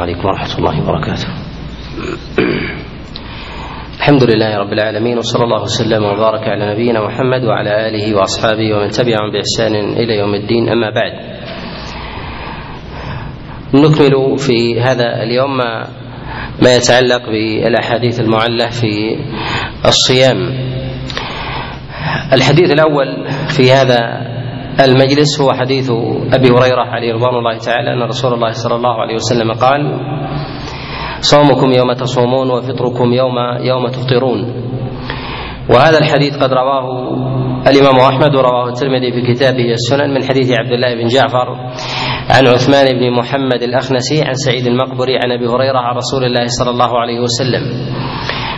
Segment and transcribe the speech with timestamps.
[0.00, 1.28] عليكم ورحمة الله وبركاته.
[3.98, 8.88] الحمد لله رب العالمين وصلى الله وسلم وبارك على نبينا محمد وعلى آله وأصحابه ومن
[8.88, 10.68] تبعهم بإحسان إلى يوم الدين.
[10.68, 11.12] أما بعد
[13.74, 15.56] نكمل في هذا اليوم
[16.62, 19.16] ما, يتعلق بالأحاديث المعلة في
[19.84, 20.38] الصيام.
[22.32, 24.29] الحديث الأول في هذا
[24.84, 25.90] المجلس هو حديث
[26.32, 29.80] أبي هريرة عليه رضوان الله تعالى أن رسول الله صلى الله عليه وسلم قال:
[31.20, 34.40] صومكم يوم تصومون وفطركم يوم يوم تفطرون.
[35.70, 36.86] وهذا الحديث قد رواه
[37.70, 41.48] الإمام أحمد ورواه الترمذي في كتابه السنن من حديث عبد الله بن جعفر
[42.30, 46.70] عن عثمان بن محمد الأخنسي عن سعيد المقبري عن أبي هريرة عن رسول الله صلى
[46.70, 47.64] الله عليه وسلم.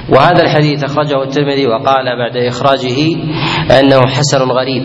[0.09, 2.99] وهذا الحديث أخرجه الترمذي وقال بعد إخراجه
[3.81, 4.83] أنه حسن غريب.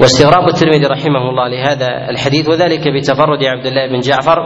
[0.00, 4.38] واستغراب الترمذي رحمه الله لهذا الحديث وذلك بتفرد عبد الله بن جعفر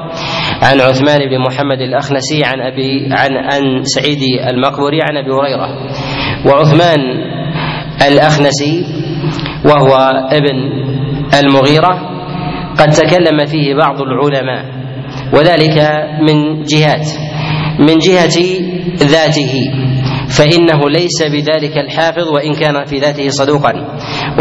[0.62, 4.18] عن عثمان بن محمد الأخنسي عن أبي عن عن سعيد
[4.52, 5.68] المقبري عن أبي هريرة.
[6.46, 7.00] وعثمان
[8.08, 8.84] الأخنسي
[9.64, 9.96] وهو
[10.32, 10.56] ابن
[11.40, 12.18] المغيرة
[12.78, 14.64] قد تكلم فيه بعض العلماء
[15.34, 15.78] وذلك
[16.28, 17.06] من جهات.
[17.78, 18.38] من جهة
[18.96, 19.54] ذاته
[20.28, 23.72] فإنه ليس بذلك الحافظ وإن كان في ذاته صدوقا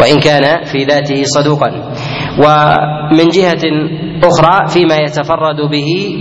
[0.00, 1.92] وإن كان في ذاته صدوقا.
[2.38, 3.62] ومن جهة
[4.24, 6.16] أخرى فيما يتفرد به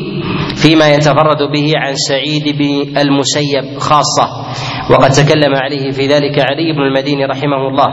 [0.56, 4.28] فيما يتفرد به عن سعيد بن المسيب خاصة.
[4.92, 7.88] وقد تكلم عليه في ذلك علي بن المديني رحمه الله.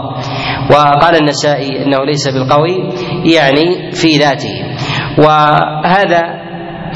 [0.71, 2.77] وقال النسائي إنه ليس بالقوي
[3.25, 4.55] يعني في ذاته.
[5.19, 6.23] وهذا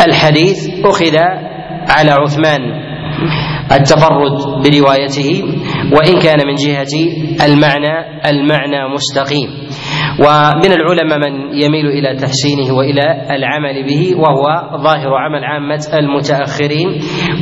[0.06, 1.16] الحديث أخذ
[1.88, 2.60] على عثمان
[3.72, 4.32] التفرد
[4.64, 5.44] بروايته
[5.92, 6.94] وإن كان من جهة
[7.46, 7.94] المعنى
[8.30, 9.48] المعنى مستقيم.
[10.18, 14.44] ومن العلماء من يميل إلى تحسينه وإلى العمل به وهو
[14.82, 16.88] ظاهر عمل عامة المتأخرين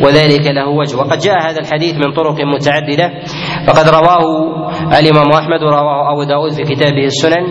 [0.05, 0.97] وذلك له وجه.
[0.97, 3.13] وقد جاء هذا الحديث من طرق متعددة.
[3.67, 4.23] فقد رواه
[4.99, 7.45] الإمام أحمد ورواه أبو داود في كتابه السنن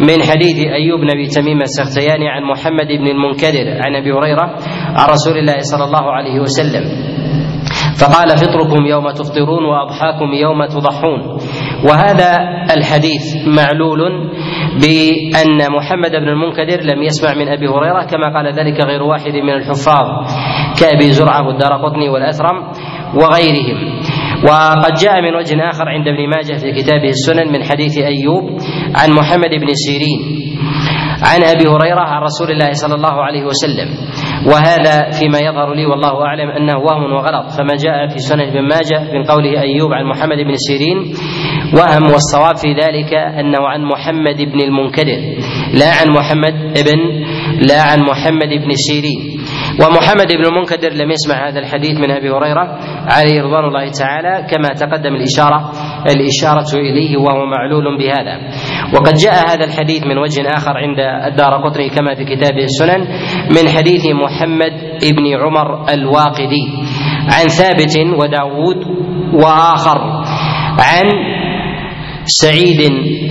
[0.00, 4.46] من حديث أيوب بن تميم السختياني عن محمد بن المنكدر عن أبي هريرة
[4.96, 6.84] عن رسول الله صلى الله عليه وسلم.
[8.00, 11.20] فقال فطركم يوم تفطرون وأضحاكم يوم تضحون.
[11.88, 12.30] وهذا
[12.76, 14.00] الحديث معلول
[14.82, 19.50] بأن محمد بن المنكدر لم يسمع من أبي هريرة كما قال ذلك غير واحد من
[19.50, 20.06] الحفاظ
[20.80, 22.56] كأبي زرعة والدارقطني والأثرم
[23.14, 23.78] وغيرهم.
[24.46, 28.44] وقد جاء من وجه آخر عند ابن ماجه في كتابه السنن من حديث أيوب
[28.94, 30.20] عن محمد بن سيرين
[31.22, 33.88] عن أبي هريرة عن رسول الله صلى الله عليه وسلم.
[34.46, 39.12] وهذا فيما يظهر لي والله أعلم أنه وهم وغلط فما جاء في سنن ابن ماجه
[39.12, 40.98] من قوله أيوب عن محمد بن سيرين.
[41.78, 45.20] وهم والصواب في ذلك أنه عن محمد بن المنكدر
[45.74, 46.54] لا عن محمد
[46.84, 46.98] بن
[47.68, 49.35] لا عن محمد بن سيرين.
[49.80, 52.78] ومحمد بن المنكدر لم يسمع هذا الحديث من أبي هريرة
[53.08, 55.72] عليه رضوان الله تعالى كما تقدم الإشارة
[56.16, 58.38] الإشارة إليه وهو معلول بهذا.
[58.94, 60.98] وقد جاء هذا الحديث من وجه آخر عند
[61.32, 63.00] الدار قطري كما في كتابه السنن
[63.50, 64.72] من حديث محمد
[65.16, 66.64] بن عمر الواقدي
[67.32, 68.76] عن ثابت وداود
[69.34, 69.98] وآخر
[70.78, 71.04] عن
[72.24, 72.80] سعيد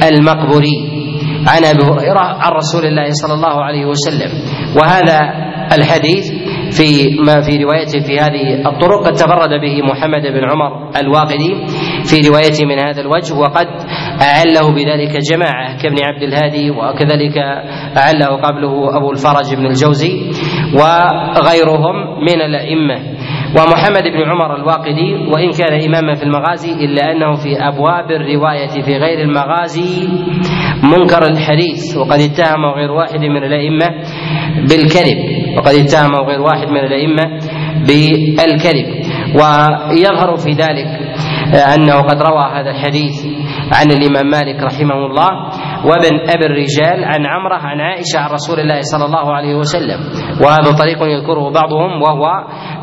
[0.03, 1.05] المقبري
[1.47, 4.31] عن أبي هريرة عن رسول الله صلى الله عليه وسلم.
[4.77, 5.19] وهذا
[5.77, 6.25] الحديث
[6.77, 11.51] في ما في روايته في هذه الطرق قد تفرد به محمد بن عمر الواقدي
[12.05, 13.67] في روايته من هذا الوجه وقد
[14.21, 17.37] أعله بذلك جماعة كابن عبد الهادي وكذلك
[17.97, 20.31] أعله قبله أبو الفرج بن الجوزي
[20.73, 21.95] وغيرهم
[22.25, 23.14] من الأئمة.
[23.55, 28.97] ومحمد بن عمر الواقدي وإن كان إماما في المغازي إلا أنه في أبواب الرواية في
[28.97, 30.07] غير المغازي
[30.83, 33.85] منكر الحديث وقد اتهم غير واحد من الأئمة
[34.69, 35.17] بالكذب
[35.57, 37.23] وقد اتهم غير واحد من الأئمة
[37.87, 38.87] بالكذب.
[39.35, 40.87] ويظهر في ذلك
[41.75, 43.25] أنه قد روى هذا الحديث
[43.73, 45.29] عن الإمام مالك رحمه الله
[45.85, 49.99] وابن أبي الرجال عن عمرة عن عائشة عن رسول الله صلى الله عليه وسلم
[50.41, 52.25] وهذا طريق يذكره بعضهم وهو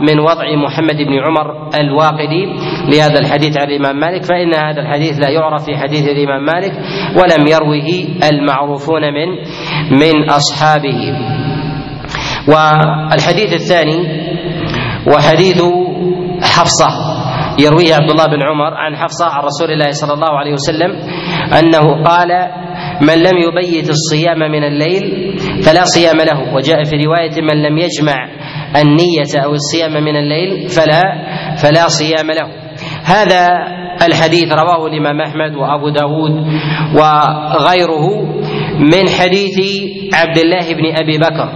[0.00, 2.44] من وضع محمد بن عمر الواقدي
[2.92, 6.72] لهذا الحديث عن الإمام مالك فإن هذا الحديث لا يعرف في حديث الإمام مالك
[7.16, 7.88] ولم يروه
[8.32, 9.28] المعروفون من
[9.90, 10.98] من أصحابه.
[12.48, 13.98] والحديث الثاني
[15.06, 15.62] وحديث
[16.42, 17.11] حفصة.
[17.58, 20.90] يرويه عبد الله بن عمر عن حفصة عن رسول الله صلى الله عليه وسلم
[21.58, 22.28] أنه قال
[23.00, 25.02] من لم يبيت الصيام من الليل
[25.64, 28.28] فلا صيام له وجاء في رواية من لم يجمع
[28.76, 31.02] النية أو الصيام من الليل فلا
[31.62, 32.48] فلا صيام له
[33.04, 33.48] هذا
[34.06, 36.30] الحديث رواه الإمام أحمد وأبو داود
[36.94, 38.06] وغيره
[38.78, 39.58] من حديث
[40.14, 41.48] عبد الله بن أبي بكر.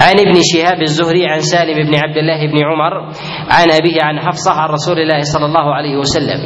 [0.00, 2.94] عن ابن شهاب الزهري عن سالم بن عبد الله بن عمر
[3.50, 6.40] عن أبيه عن حفصة عن رسول الله صلى الله عليه وسلم.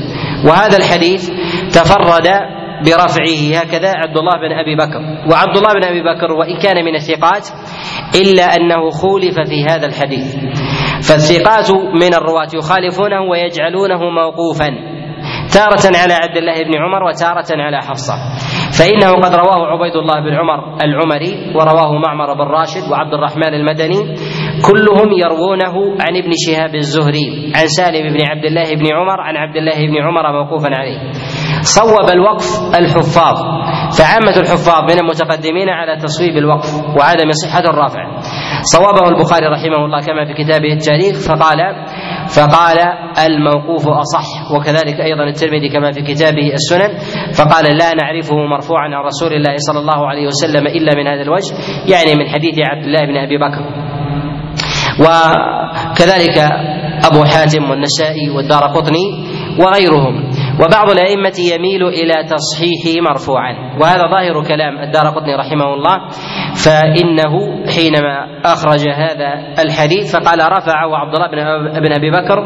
[0.47, 1.31] وهذا الحديث
[1.73, 2.29] تفرد
[2.87, 5.01] برفعه هكذا عبد الله بن أبي بكر.
[5.31, 7.49] وعبد الله بن أبي بكر وان كان من الثقات
[8.15, 10.37] إلا أنه خولف في هذا الحديث.
[11.09, 14.69] فالثقات من الرواة يخالفونه ويجعلونه موقوفا
[15.55, 18.15] تارة على عبد الله بن عمر وتارة على حفصة.
[18.79, 24.01] فإنه قد رواه عبيد الله بن عمر العمري ورواه معمر بن راشد وعبد الرحمن المدني
[24.69, 29.57] كلهم يروونه عن ابن شهاب الزهري عن سالم بن عبد الله بن عمر عن عبد
[29.57, 30.99] الله بن عمر موقوفا عليه.
[31.65, 33.37] صوب الوقف الحفاظ.
[33.99, 38.05] فعامة الحفاظ من المتقدمين على تصويب الوقف وعدم صحة الرافع.
[38.63, 41.59] صوابه البخاري رحمه الله كما في كتابه التاريخ فقال
[42.29, 42.79] فقال
[43.27, 44.53] الموقوف أصح.
[44.53, 46.99] وكذلك أيضا الترمذي كما في كتابه السنن
[47.35, 51.55] فقال لا نعرفه مرفوعا عن رسول الله صلى الله عليه وسلم إلا من هذا الوجه
[51.89, 53.65] يعني من حديث عبد الله بن أبي بكر.
[55.01, 56.39] وكذلك
[57.05, 59.07] أبو حاتم والنسائي والدار قطني
[59.59, 60.34] وغيرهم.
[60.61, 63.79] وبعض الأئمة يميل إلى تصحيحه مرفوعا.
[63.81, 66.09] وهذا ظاهر كلام الدار قطني رحمه الله.
[66.65, 67.33] فإنه
[67.77, 69.31] حينما أخرج هذا
[69.65, 71.29] الحديث فقال رفعه عبد الله
[71.81, 72.39] بن أبي بكر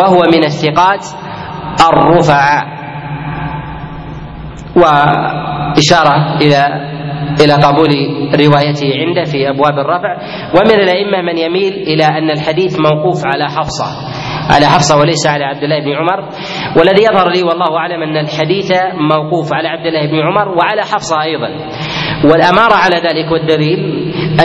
[0.00, 1.04] وهو من الثقات
[1.88, 2.64] الرفعاء
[4.76, 6.88] وإشارة إلى
[7.44, 7.88] إلى قبول
[8.46, 10.16] روايته عنده في أبواب الرفع.
[10.54, 13.86] ومن الأئمة من يميل إلى أن الحديث موقوف على حفصة.
[14.54, 16.20] على حفصة وليس على عبد الله بن عمر.
[16.78, 18.72] والذي يظهر لي والله أعلم أن الحديث
[19.14, 21.48] موقوف على عبد الله بن عمر وعلى حفصة أيضا.
[22.24, 23.78] والأمارة على ذلك والدليل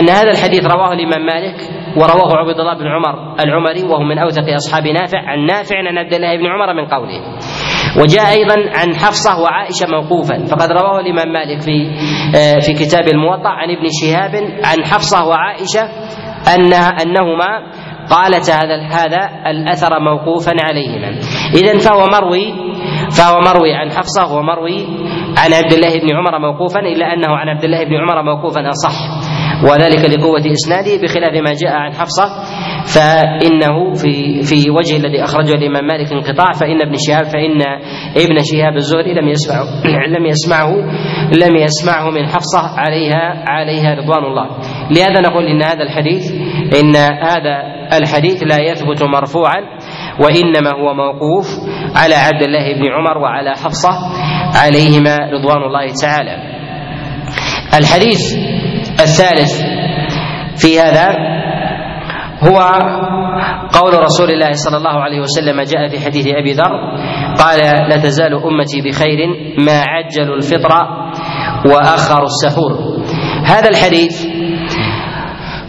[0.00, 1.56] أن هذا الحديث رواه الإمام مالك
[1.96, 6.14] ورواه عبد الله بن عمر العمري وهو من أوثق أصحاب نافع عن نافع عن عبد
[6.14, 7.20] الله بن عمر من قوله.
[8.02, 10.46] وجاء أيضا عن حفصة وعائشة موقوفا.
[10.46, 11.76] فقد رواه الإمام مالك في
[12.60, 14.34] في كتاب الموطأ عن ابن شهاب
[14.64, 15.82] عن حفصة وعائشة
[16.54, 17.50] أنها أنهما
[18.10, 21.08] قالت هذا هذا الأثر موقوفا عليهما.
[21.54, 22.54] اذا فهو مروي
[23.10, 24.86] فهو مروي عن حفصة ومروي
[25.38, 28.94] عن عبد الله بن عمر موقوفا إلا أنه عن عبد الله بن عمر موقوفا أصح.
[29.64, 32.24] وذلك لقوة إسناده بخلاف ما جاء عن حفصة.
[32.94, 37.62] فإنه في في وجه الذي أخرجه الإمام مالك انقطاع فإن ابن شهاب فإن
[38.16, 39.64] ابن شهاب الزهري لم يسمعه
[40.08, 40.72] لم يسمعه
[41.42, 44.46] لم يسمعه من حفصة عليها عليها رضوان الله.
[44.90, 46.32] لهذا نقول إن هذا الحديث
[46.80, 47.56] إن هذا
[47.92, 49.60] الحديث لا يثبت مرفوعا
[50.20, 51.46] وإنما هو موقوف
[51.96, 53.90] على عبد الله بن عمر وعلى حفصة
[54.54, 56.36] عليهما رضوان الله تعالى.
[57.78, 58.20] الحديث
[59.00, 59.62] الثالث
[60.56, 61.06] في هذا
[62.42, 62.58] هو
[63.80, 66.72] قول رسول الله صلى الله عليه وسلم جاء في حديث أبي ذر
[67.38, 67.58] قال
[67.88, 69.18] لا تزال أمتي بخير
[69.58, 70.70] ما عجلوا الفطر
[71.66, 72.72] وأخروا السحور.
[73.46, 74.33] هذا الحديث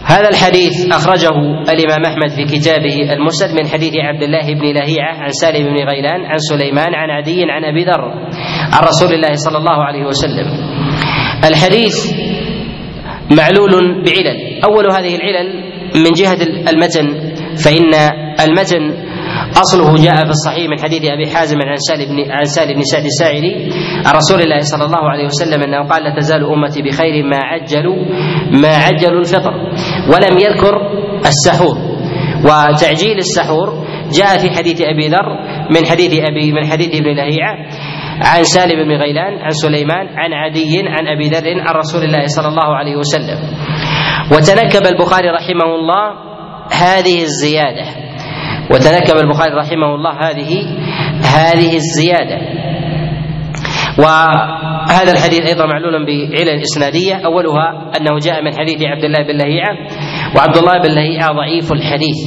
[0.06, 1.34] هذا الحديث أخرجه
[1.68, 6.24] الإمام أحمد في كتابه المسند من حديث عبد الله بن لهيعة عن سالم بن غيلان
[6.24, 8.02] عن سليمان عن عدي عن أبي ذر
[8.72, 10.46] عن رسول الله صلى الله عليه وسلم.
[11.44, 12.12] الحديث
[13.38, 14.64] معلول بعلل.
[14.64, 15.48] أول هذه العلل
[15.94, 16.38] من جهة
[16.70, 17.06] المتن
[17.64, 17.94] فإن
[18.40, 19.05] المتن
[19.56, 23.04] أصله جاء في الصحيح من حديث أبي حازم عن سالم بن عن سالم بن سعد
[23.04, 23.54] الساعدي
[24.06, 27.96] عن رسول الله صلى الله عليه وسلم أنه قال لا تزال أمتي بخير ما عجلوا
[28.62, 29.54] ما عجلوا الفطر
[30.12, 30.74] ولم يذكر
[31.26, 31.96] السحور.
[32.44, 35.28] وتعجيل السحور جاء في حديث أبي ذر
[35.70, 37.56] من حديث أبي من حديث ابن لهيعة
[38.20, 42.48] عن سالم بن غيلان عن سليمان عن عدي عن أبي ذر عن رسول الله صلى
[42.48, 43.38] الله عليه وسلم.
[44.32, 46.12] وتنكب البخاري رحمه الله
[46.72, 48.05] هذه الزيادة.
[48.70, 50.66] وتنكب البخاري رحمه الله هذه
[51.36, 52.38] هذه الزيادة.
[53.98, 57.14] وهذا الحديث أيضا معلول بعلل إسنادية.
[57.14, 59.76] أولها أنه جاء من حديث عبد الله بن لهيعة
[60.36, 62.18] وعبد الله بن لهيعة ضعيف الحديث.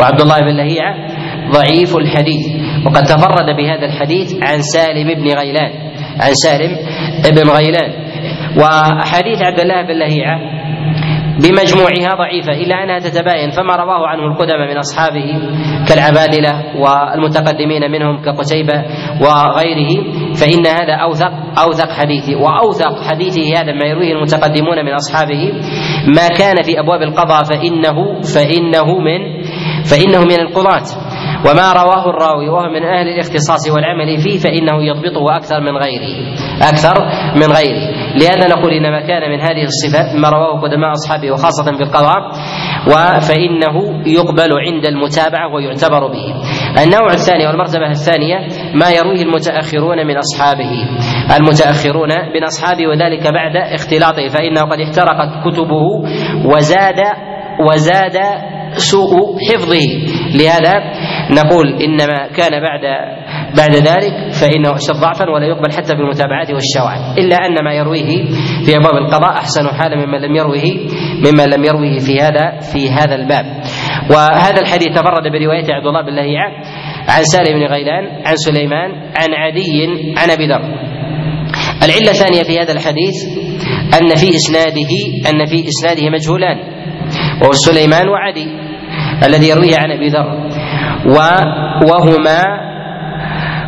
[0.00, 0.94] وعبد الله بن لهيعة
[1.50, 2.46] ضعيف الحديث.
[2.86, 5.70] وقد تفرد بهذا الحديث عن سالم بن غيلان
[6.20, 6.76] عن سالم
[7.30, 7.90] بن غيلان.
[8.56, 10.38] وأحاديث عبد الله بن لهيعة
[11.38, 15.28] بمجموعها ضعيفة إلا أنها تتباين فما رواه عنه القدماء من أصحابه
[15.88, 18.84] كالعبادلة والمتقدمين منهم كقتيبة
[19.20, 21.32] وغيره فإن هذا أوثق
[21.64, 25.52] أوثق حديثه وأوثق حديثه هذا ما يرويه المتقدمون من أصحابه
[26.16, 29.42] ما كان في أبواب القضاء فإنه فإنه من
[29.90, 31.11] فإنه من القضاة.
[31.46, 36.36] وما رواه الراوي وهو من أهل الاختصاص والعمل فيه فإنه يضبطه أكثر من غيره.
[36.62, 36.94] أكثر
[37.36, 37.84] من غيره.
[38.20, 42.30] لهذا نقول ان ما كان من هذه الصفات ما رواه قدماء أصحابه وخاصة في القضاء
[43.20, 46.34] فانه يقبل عند المتابعة ويعتبر به.
[46.84, 48.38] النوع الثاني والمرتبة الثانية
[48.74, 50.70] ما يرويه المتأخرون من أصحابه.
[51.36, 55.84] المتأخرون من أصحابه وذلك بعد اختلاطه فإنه قد احترقت كتبه
[56.44, 57.00] وزاد
[57.70, 58.18] وزاد
[58.76, 59.88] سوء حفظه.
[60.34, 60.72] لهذا
[61.30, 62.82] نقول إنما كان بعد
[63.56, 67.18] بعد ذلك فإنه اشد ضعفا ولا يقبل حتى في المتابعات والشواهد.
[67.18, 68.24] إلا أن ما يرويه
[68.66, 70.64] في أبواب القضاء أحسن حالا مما لم يروه
[71.26, 73.44] مما لم يروه في هذا في هذا الباب.
[74.10, 76.50] وهذا الحديث تفرد برواية عبد الله بن لهيعة
[77.08, 79.86] عن سالم بن غيلان عن سليمان عن عدي
[80.18, 80.62] عن أبي ذر.
[81.82, 83.16] العلة الثانية في هذا الحديث
[84.00, 84.92] أن في إسناده
[85.30, 86.58] أن في إسناده مجهولان
[87.42, 88.71] وهو سليمان وعدي.
[89.26, 90.26] الذي يرويه عن أبي ذر.
[91.90, 92.72] وهما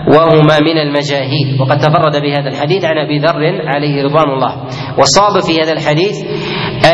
[0.09, 1.57] وهما من المجاهيل.
[1.61, 4.53] وقد تفرد بهذا الحديث عن أبي ذر عليه رضوان الله.
[4.99, 6.17] والصواب في هذا الحديث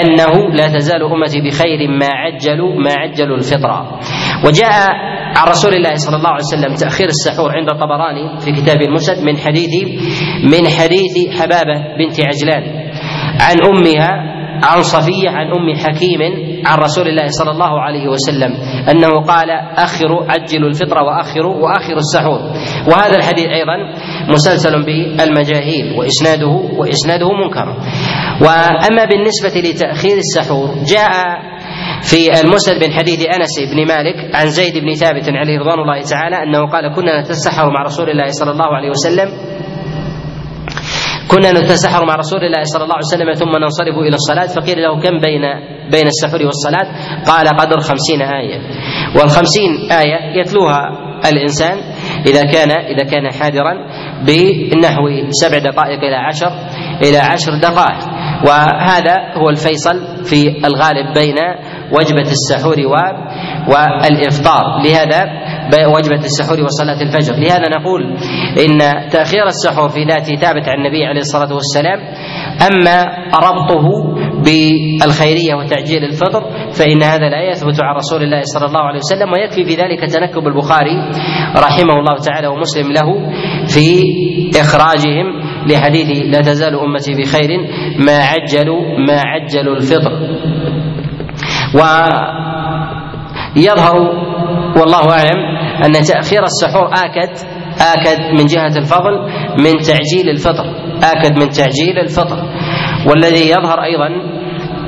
[0.03, 3.99] أنه لا تزال أمتي بخير ما عجلوا ما عجلوا الفطرة.
[4.47, 4.91] وجاء
[5.37, 9.37] عن رسول الله صلى الله عليه وسلم تأخير السحور عند الطبراني في كتاب المسد من
[9.37, 9.71] حديث
[10.43, 12.63] من حديث حبابة بنت عجلان
[13.41, 14.11] عن أمها
[14.65, 18.53] عن صفية عن أم حكيم عن رسول الله صلى الله عليه وسلم
[18.91, 22.41] أنه قال أخروا عجلوا الفطر وأخروا وأخروا السحور.
[22.89, 23.77] وهذا الحديث أيضا
[24.29, 27.77] مسلسل بالمجاهيل وإسناده وإسناده منكر.
[28.43, 31.11] وأما بالنسبة لتأخير السحور جاء
[32.03, 36.37] في المسند من حديث أنس بن مالك عن زيد بن ثابت عليه رضوان الله تعالى
[36.43, 39.29] أنه قال كنا نتسحر مع رسول الله صلى الله عليه وسلم
[41.31, 45.01] كنا نتسحر مع رسول الله صلى الله عليه وسلم ثم ننصرف إلى الصلاة فقيل له
[45.01, 45.43] كم بين
[45.91, 46.87] بين السحور والصلاة؟
[47.27, 48.59] قال قدر خمسين آية
[49.17, 50.81] والخمسين آية يتلوها
[51.33, 51.77] الإنسان
[52.27, 53.75] إذا كان إذا كان حاضرا
[54.27, 56.53] بنحو سبع دقائق إلى عشر
[57.03, 57.99] إلى عشر دقائق
[58.47, 61.37] وهذا هو الفيصل في الغالب بين
[61.93, 62.77] وجبة السحور
[63.69, 64.65] والإفطار.
[64.85, 65.21] لهذا
[65.97, 67.35] وجبة السحور وصلاة الفجر.
[67.35, 68.03] لهذا نقول
[68.65, 68.79] إن
[69.11, 71.99] تأخير السحور في ذاته ثابت عن النبي عليه الصلاة والسلام
[72.69, 73.05] أما
[73.35, 73.87] ربطه
[74.45, 76.43] بالخيرية وتعجيل الفطر
[76.79, 80.47] فإن هذا لا يثبت عن رسول الله صلى الله عليه وسلم ويكفي في ذلك تنكب
[80.47, 80.97] البخاري
[81.57, 83.09] رحمه الله تعالى ومسلم له
[83.67, 84.03] في
[84.61, 85.27] إخراجهم
[85.67, 87.51] لحديث لا تزال أمتي بخير
[88.07, 90.13] ما عجلوا ما عجلوا الفطر.
[93.57, 93.97] ويظهر
[94.77, 95.41] والله أعلم
[95.85, 97.31] أن تاخير السحور آكد
[97.81, 99.13] آكد من جهة الفضل
[99.65, 100.65] من تعجيل الفطر
[101.03, 102.39] آكد من تعجيل الفطر.
[103.11, 104.07] والذي يظهر أيضا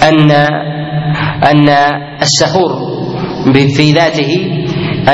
[0.09, 0.31] أن
[1.51, 1.69] أن
[2.23, 2.71] السحور
[3.77, 4.47] في ذاته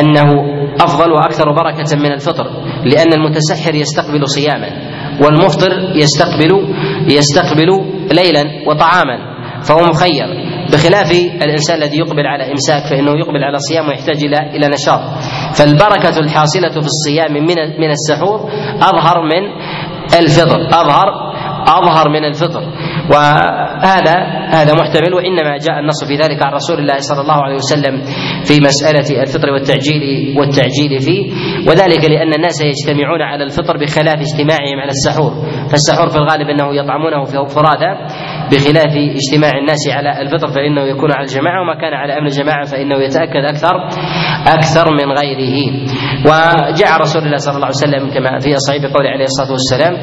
[0.00, 2.46] أنه أفضل وأكثر بركة من الفطر
[2.84, 4.68] لأن المتسحر يستقبل صياما
[5.22, 6.74] والمفطر يستقبل
[7.10, 7.68] يستقبل
[8.12, 9.18] ليلا وطعاما
[9.62, 10.47] فهو مخير.
[10.72, 11.10] بخلاف
[11.42, 15.00] الإنسان الذي يقبل على إمساك فإنه يقبل على صيام ويحتاج إلى إلى نشاط.
[15.58, 18.38] فالبركة الحاصلة في الصيام من من السحور
[18.82, 19.42] أظهر من
[20.20, 21.28] الفطر أظهر
[21.68, 22.62] أظهر من الفطر.
[23.12, 24.16] وهذا
[24.48, 28.02] هذا محتمل وإنما جاء النص في ذلك عن رسول الله صلى الله عليه وسلم
[28.44, 30.02] في مسألة الفطر والتعجيل
[30.38, 31.22] والتعجيل فيه.
[31.68, 35.32] وذلك لأن الناس يجتمعون على الفطر بخلاف اجتماعهم على السحور.
[35.70, 37.92] فالسحور في الغالب إنه يطعمونه فرادى.
[38.52, 42.96] بخلاف اجتماع الناس على الفطر فإنه يكون على الجماعة وما كان على أمر الجماعة فإنه
[42.98, 43.74] يتأكد أكثر.
[44.46, 45.56] أكثر من غيره.
[46.24, 49.94] وجاء رسول الله صلى الله عليه وسلم كما في صحيح قوله عليه الصلاة والسلام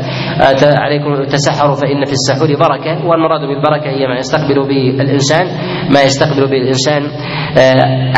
[0.84, 5.46] عليكم تسحروا فإن في السحور بركة والمراد بالبركة هي ما يستقبل به الإنسان
[5.94, 7.02] ما يستقبل به الإنسان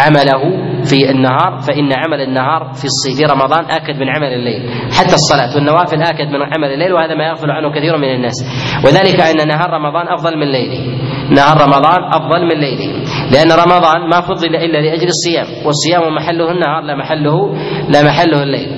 [0.03, 0.41] عمله
[0.89, 4.69] في النهار فإن عمل النهار في في رمضان آكد من عمل الليل
[5.00, 8.38] حتى الصلاة والنوافل آكد من عمل الليل وهذا ما يغفل عنه كثير من الناس.
[8.86, 11.07] وذلك أن نهار رمضان أفضل من ليله.
[11.31, 13.03] نهار رمضان أفضل من ليلة.
[13.31, 17.55] لأن رمضان ما فضل إلا لأجل الصيام والصيام محله النهار لا محله
[17.89, 18.69] لا محله الليل.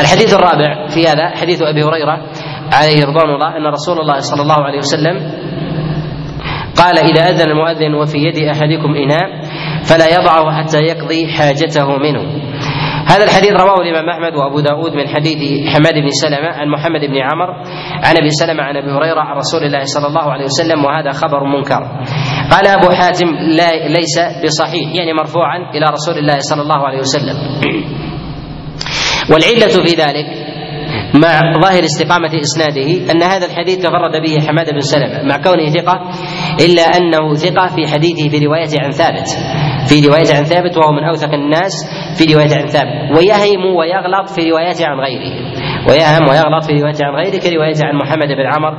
[0.00, 2.22] الحديث الرابع في هذا حديث أبي هريرة
[2.72, 5.16] عليه رضوان الله أن رسول الله صلى الله عليه وسلم
[6.76, 9.40] قال إذا أذن المؤذن وفي يد أحدكم إناء
[9.84, 12.22] فلا يضعه حتى يقضي حاجته منه.
[13.06, 17.16] هذا الحديث رواه الإمام أحمد وأبو داود من حديث حماد بن سلمة عن محمد بن
[17.22, 17.50] عمر
[18.04, 21.44] عن أبي سلمة عن أبي هريرة عن رسول الله صلى الله عليه وسلم وهذا خبر
[21.44, 21.82] منكر.
[22.50, 27.36] قال أبو حاتم لا ليس بصحيح يعني مرفوعا إلى رسول الله صلى الله عليه وسلم.
[29.30, 30.26] والعلة في ذلك
[31.14, 36.10] مع ظاهر استقامة إسناده أن هذا الحديث تفرد به حماد بن سلمة مع كونه ثقة
[36.60, 39.28] إلا أنه ثقة في حديثه في روايته عن ثابت.
[39.88, 41.72] في روايته عن ثابت وهو من أوثق الناس
[42.18, 43.18] في روايته عن ثابت.
[43.18, 45.32] ويهم ويغلط في روايته عن غيره.
[45.88, 48.72] ويهم ويغلط في روايته عن غيره كروايته عن محمد بن عمر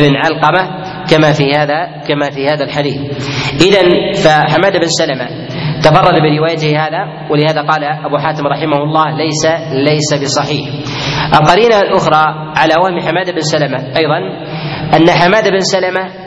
[0.00, 0.62] بن علقمة
[1.10, 2.96] كما في هذا كما في هذا الحديث.
[3.66, 3.82] إذا
[4.24, 5.28] فحماد بن سلمة
[5.82, 10.68] تفرد بروايته هذا ولهذا قال أبو حاتم رحمه الله ليس ليس بصحيح.
[11.40, 12.24] القرينة الأخرى
[12.56, 14.18] على وهم حماد بن سلمة أيضا
[14.96, 16.25] أن حماد بن سلمة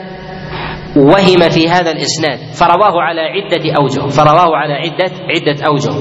[0.96, 5.94] وهم في هذا الإسناد فرواه على عدة أوجه فرواه على عدة عدة أوجه.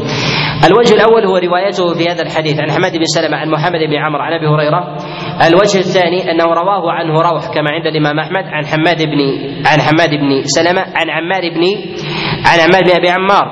[0.68, 4.22] الوجه الأول هو روايته في هذا الحديث عن حماد بن سلمة عن محمد بن عمرو
[4.22, 4.98] عن أبي هريرة.
[5.48, 9.20] الوجه الثاني أنه رواه عنه روح كما عند الإمام أحمد عن حماد بن
[9.68, 11.64] عن حماد بن سلمة عن عمار بن
[12.46, 13.46] عن عمار بن أبي عمار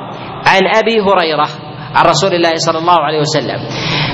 [0.48, 1.48] عن أبي هريرة
[1.96, 3.60] عن رسول الله صلى الله عليه وسلم.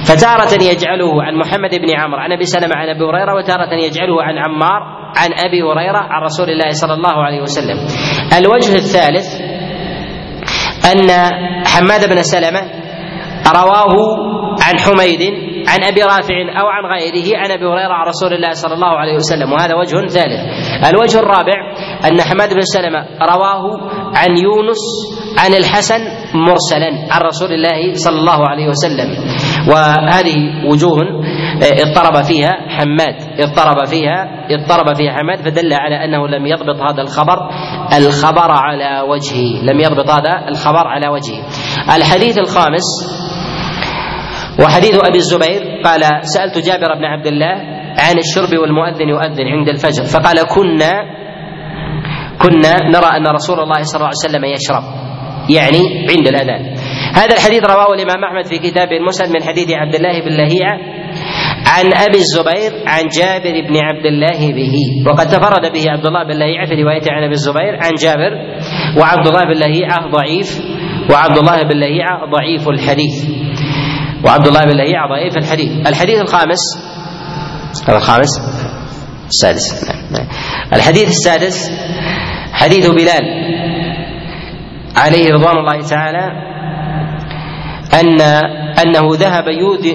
[0.04, 4.38] فتارة يجعله عن محمد بن عمرو عن أبي سلمة عن أبي هريرة وتارة يجعله عن
[4.38, 7.78] عمار عن أبي هريرة عن رسول الله صلى الله عليه وسلم.
[8.38, 9.28] الوجه الثالث
[10.92, 11.10] أن
[11.66, 12.62] حماد بن سلمة
[13.56, 13.94] رواه
[14.62, 15.22] عن حميد
[15.68, 19.16] عن أبي رافع أو عن غيره عن أبي هريرة عن رسول الله صلى الله عليه
[19.16, 20.42] وسلم وهذا وجه ثالث.
[20.90, 21.54] الوجه الرابع
[22.06, 23.64] أن حماد بن سلمة رواه
[24.16, 24.84] عن يونس
[25.38, 26.00] عن الحسن
[26.36, 29.10] مرسلا عن رسول الله صلى الله عليه وسلم
[29.72, 30.98] وهذه وجوه
[31.64, 37.50] اضطرب فيها حماد اضطرب فيها اضطرب فيها حماد فدل على أنه لم يضبط هذا الخبر
[37.98, 41.44] الخبر على وجهه لم يضبط هذا الخبر على وجهه.
[41.96, 42.84] الحديث الخامس
[44.60, 47.56] وحديث أبي الزبير قال سألت جابر بن عبد الله
[47.98, 50.92] عن الشرب والمؤذن يؤذن عند الفجر فقال كنا
[52.42, 54.84] كنا نرى أن رسول الله صلى الله عليه وسلم يشرب
[55.50, 56.76] يعني عند الأذان.
[57.16, 61.03] هذا الحديث رواه الإمام أحمد في كتابه المسند من حديث عبد الله بن لهيعة
[61.66, 64.76] عن أبي الزبير عن جابر بن عبد الله به.
[65.08, 68.32] وقد تفرد به عبد الله بن لهيعة في روايته عن أبي الزبير عن جابر
[68.98, 70.62] وعبد الله بن لهيعة ضعيف
[71.12, 73.26] وعبد الله بن لهيعة ضعيف الحديث.
[74.26, 75.88] وعبد الله بن لهيعة ضعيف الحديث.
[75.88, 76.60] الحديث الخامس
[77.88, 78.30] هذا الخامس؟
[79.28, 79.92] السادس.
[80.12, 80.28] نعم.
[80.74, 81.72] الحديث السادس
[82.54, 83.24] حديث بلال
[84.96, 86.32] عليه رضوان الله تعالى
[87.94, 88.18] أن
[88.82, 89.48] أنه ذهب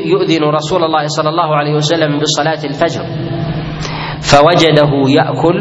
[0.04, 3.04] يؤذن رسول الله صلى الله عليه وسلم بصلاة الفجر.
[4.22, 5.56] فوجده يأكل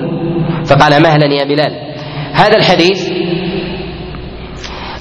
[0.65, 1.73] فقال مهلا يا بلال.
[2.33, 3.09] هذا الحديث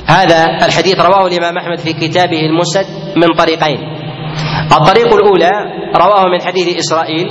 [0.07, 3.79] هذا الحديث رواه الإمام أحمد في كتابه المسد من طريقين.
[4.73, 5.51] الطريق الأولى
[5.97, 7.29] رواه من حديث إسرائيل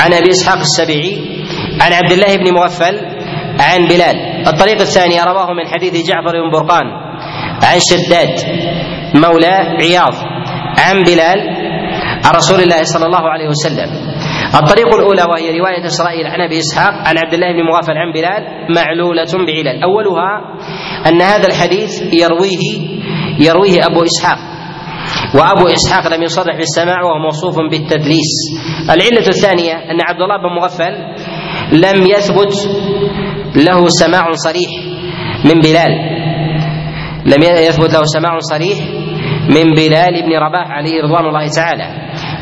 [0.00, 1.16] عن أبي إسحاق السبيعي
[1.80, 2.96] عن عبد الله بن مغفل
[3.60, 4.48] عن بلال.
[4.48, 7.07] الطريق الثاني رواه من حديث جعفر بن برقان
[7.68, 8.34] عن شداد
[9.14, 10.14] مولى عياض
[10.78, 11.40] عن بلال
[12.24, 13.90] عن رسول الله صلى الله عليه وسلم.
[14.54, 18.42] الطريق الأولى وهي رواية إسرائيل عن أبي إسحاق عن عبد الله بن مغفل عن بلال
[18.76, 19.82] معلولة بعلل.
[19.82, 20.30] أولها
[21.06, 22.62] أن هذا الحديث يرويه
[23.40, 24.38] يرويه أبو إسحاق.
[25.34, 28.32] وأبو إسحاق لم يصرح بالسماع وهو موصوف بالتدليس.
[28.90, 30.94] العلة الثانية أن عبد الله بن مغفل
[31.72, 32.54] لم يثبت
[33.56, 34.70] له سماع صريح
[35.44, 36.18] من بلال.
[37.32, 38.78] لم يثبت له سماع صريح
[39.48, 41.84] من بلال بن رباح عليه رضوان الله تعالى.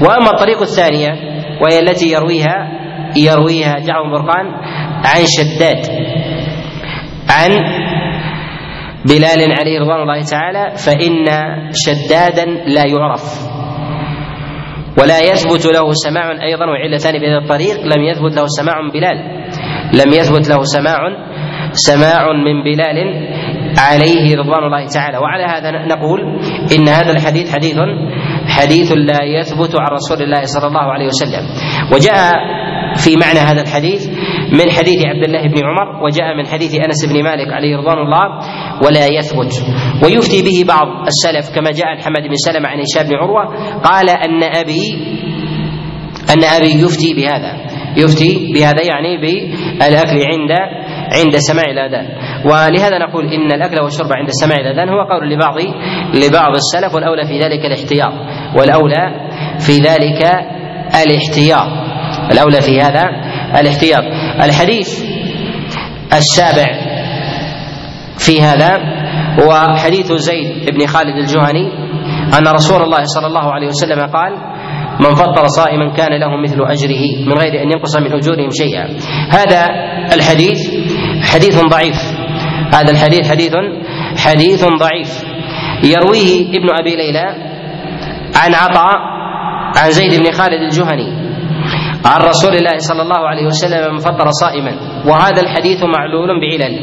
[0.03, 1.11] وأما الطريق الثانية
[1.63, 4.47] وهي التي يرويها يرويها جعفر برقان
[5.05, 5.87] عن شداد
[7.31, 7.51] عن
[9.05, 11.27] بلال عليه رضوان الله تعالى فإن
[11.73, 13.23] شدادا لا يعرف.
[15.01, 19.19] ولا يثبت له سماع أيضا وعلتان في هذا الطريق لم يثبت له سماع بلال.
[19.93, 20.99] لم يثبت له سماع
[21.73, 22.99] سماع من بلال
[23.79, 25.19] عليه رضوان الله تعالى.
[25.19, 26.21] وعلى هذا نقول
[26.77, 27.77] إن هذا الحديث حديث
[28.49, 31.45] حديث لا يثبت عن رسول الله صلى الله عليه وسلم.
[31.95, 32.33] وجاء
[32.97, 34.09] في معنى هذا الحديث
[34.53, 38.27] من حديث عبد الله بن عمر وجاء من حديث أنس بن مالك عليه رضوان الله
[38.87, 39.53] ولا يثبت.
[40.05, 43.45] ويفتي به بعض السلف كما جاء عن حمد بن سلمة عن هشام بن عروة
[43.81, 44.85] قال أن أبي
[46.35, 47.67] أن أبي يفتي بهذا.
[47.97, 50.53] يفتي بهذا يعني بالأكل عند
[51.13, 52.07] عند سماع الآذان.
[52.45, 55.55] ولهذا نقول إن الأكل والشرب عند سماع الآذان هو قول لبعض
[56.15, 58.13] لبعض السلف والأولى في ذلك الاحتياط.
[58.57, 60.23] والأولى في ذلك
[61.05, 61.69] الاحتياط.
[62.33, 63.05] الأولى في هذا
[63.61, 64.05] الاحتياط.
[64.45, 65.05] الحديث
[66.13, 66.67] السابع
[68.19, 68.79] في هذا
[69.43, 71.73] هو حديث زيد بن خالد الجهني
[72.39, 74.33] أن رسول الله صلى الله عليه وسلم قال
[75.01, 78.89] من فطر صائما كان له مثل أجره من غير أن ينقص من أجورهم شيئا.
[79.31, 79.67] هذا
[80.15, 80.59] الحديث
[81.37, 81.99] حديث ضعيف.
[82.75, 83.55] هذا الحديث حديث
[84.17, 85.11] حديث ضعيف.
[85.85, 87.27] يرويه ابن أبي ليلى
[88.37, 88.97] عن عطاء
[89.77, 91.09] عن زيد بن خالد الجهني
[92.05, 94.73] عن رسول الله صلى الله عليه وسلم من فطر صائما.
[95.07, 96.75] وهذا الحديث معلول بعلل.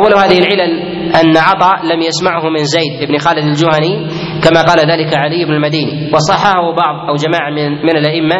[0.00, 0.72] أول هذه العلل
[1.14, 4.06] أن عطاء لم يسمعه من زيد بن خالد الجهني
[4.42, 6.10] كما قال ذلك علي بن المديني.
[6.14, 8.36] وصححه بعض أو جماعة من من الأئمة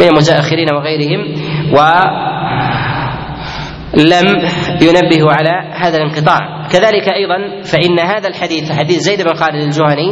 [0.00, 1.20] من المتأخرين وغيرهم
[1.74, 1.78] و
[3.96, 4.26] لم
[4.82, 6.68] ينبهوا على هذا الانقطاع.
[6.72, 10.10] كذلك أيضا فإن هذا الحديث حديث زيد بن خالد الجهني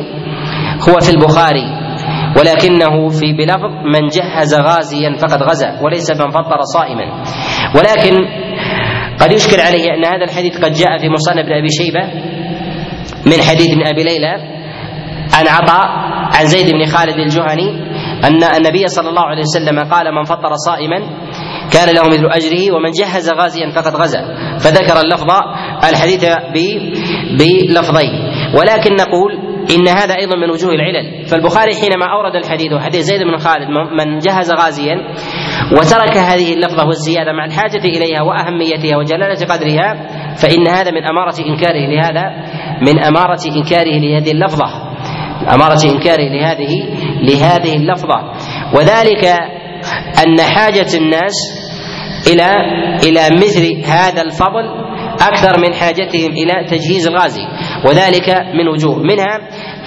[0.88, 1.64] هو في البخاري
[2.36, 7.22] ولكنه في بلفظ من جهز غازيا فقد غزا وليس من فطر صائما.
[7.76, 8.14] ولكن
[9.20, 12.04] قد يشكل عليه أن هذا الحديث قد جاء في مصنف ابن أبي شيبة
[13.26, 14.60] من حديث ابن أبي ليلى
[15.34, 15.88] عن عطاء
[16.38, 17.70] عن زيد بن خالد الجهني
[18.24, 21.00] أن النبي صلى الله عليه وسلم قال من فطر صائما
[21.72, 24.20] كان له مثل أجره ومن جهز غازيا فقد غزا.
[24.58, 25.30] فذكر اللفظ
[25.90, 26.24] الحديث
[27.38, 28.12] بلفظين.
[28.54, 31.26] ولكن نقول إن هذا أيضا من وجوه العلل.
[31.26, 34.96] فالبخاري حينما أورد الحديث وحديث زيد بن خالد من جهز غازيا
[35.72, 41.86] وترك هذه اللفظة والزيادة مع الحاجة إليها وأهميتها وجلالة قدرها فإن هذا من أمارة إنكاره
[41.86, 42.24] لهذا
[42.82, 44.66] من أمارة إنكاره لهذه اللفظة.
[45.54, 46.72] أمارة إنكاره لهذه
[47.22, 48.32] لهذه اللفظة.
[48.74, 49.24] وذلك
[50.26, 51.59] أن حاجة الناس
[52.26, 52.46] إلى
[53.02, 54.64] إلى مثل هذا الفضل
[55.20, 57.42] أكثر من حاجتهم إلى تجهيز الغازي.
[57.86, 58.98] وذلك من وجوه.
[58.98, 59.36] منها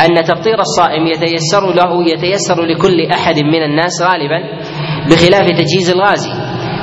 [0.06, 4.40] أن تفطير الصائم يتيسر له يتيسر لكل أحد من الناس غالبا
[5.12, 6.30] بخلاف تجهيز الغازي.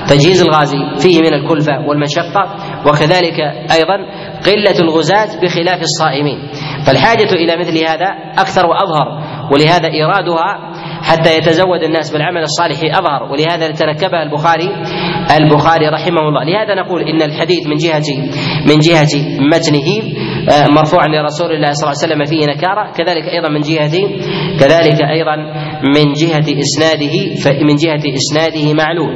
[0.09, 3.41] تجهيز الغازي فيه من الكلفة والمشقة وكذلك
[3.73, 3.97] أيضا
[4.47, 6.39] قلة الغزاة بخلاف الصائمين.
[6.87, 8.07] فالحاجة إلى مثل هذا
[8.39, 10.71] أكثر وأظهر ولهذا إيرادها
[11.11, 14.69] حتى يتزود الناس بالعمل الصالح أظهر ولهذا تركبها البخاري
[15.41, 16.45] البخاري رحمه الله.
[16.45, 18.09] لهذا نقول إن الحديث من جهة
[18.69, 19.15] من جهة
[19.53, 19.89] متنه
[20.51, 22.93] آه، مرفوعا لرسول الله صلى الله عليه وسلم فيه نكارة.
[22.93, 23.95] كذلك أيضا من جهة
[24.61, 25.37] كذلك أيضا
[25.97, 29.13] من جهة إسناده فمن جهة إسناده معلول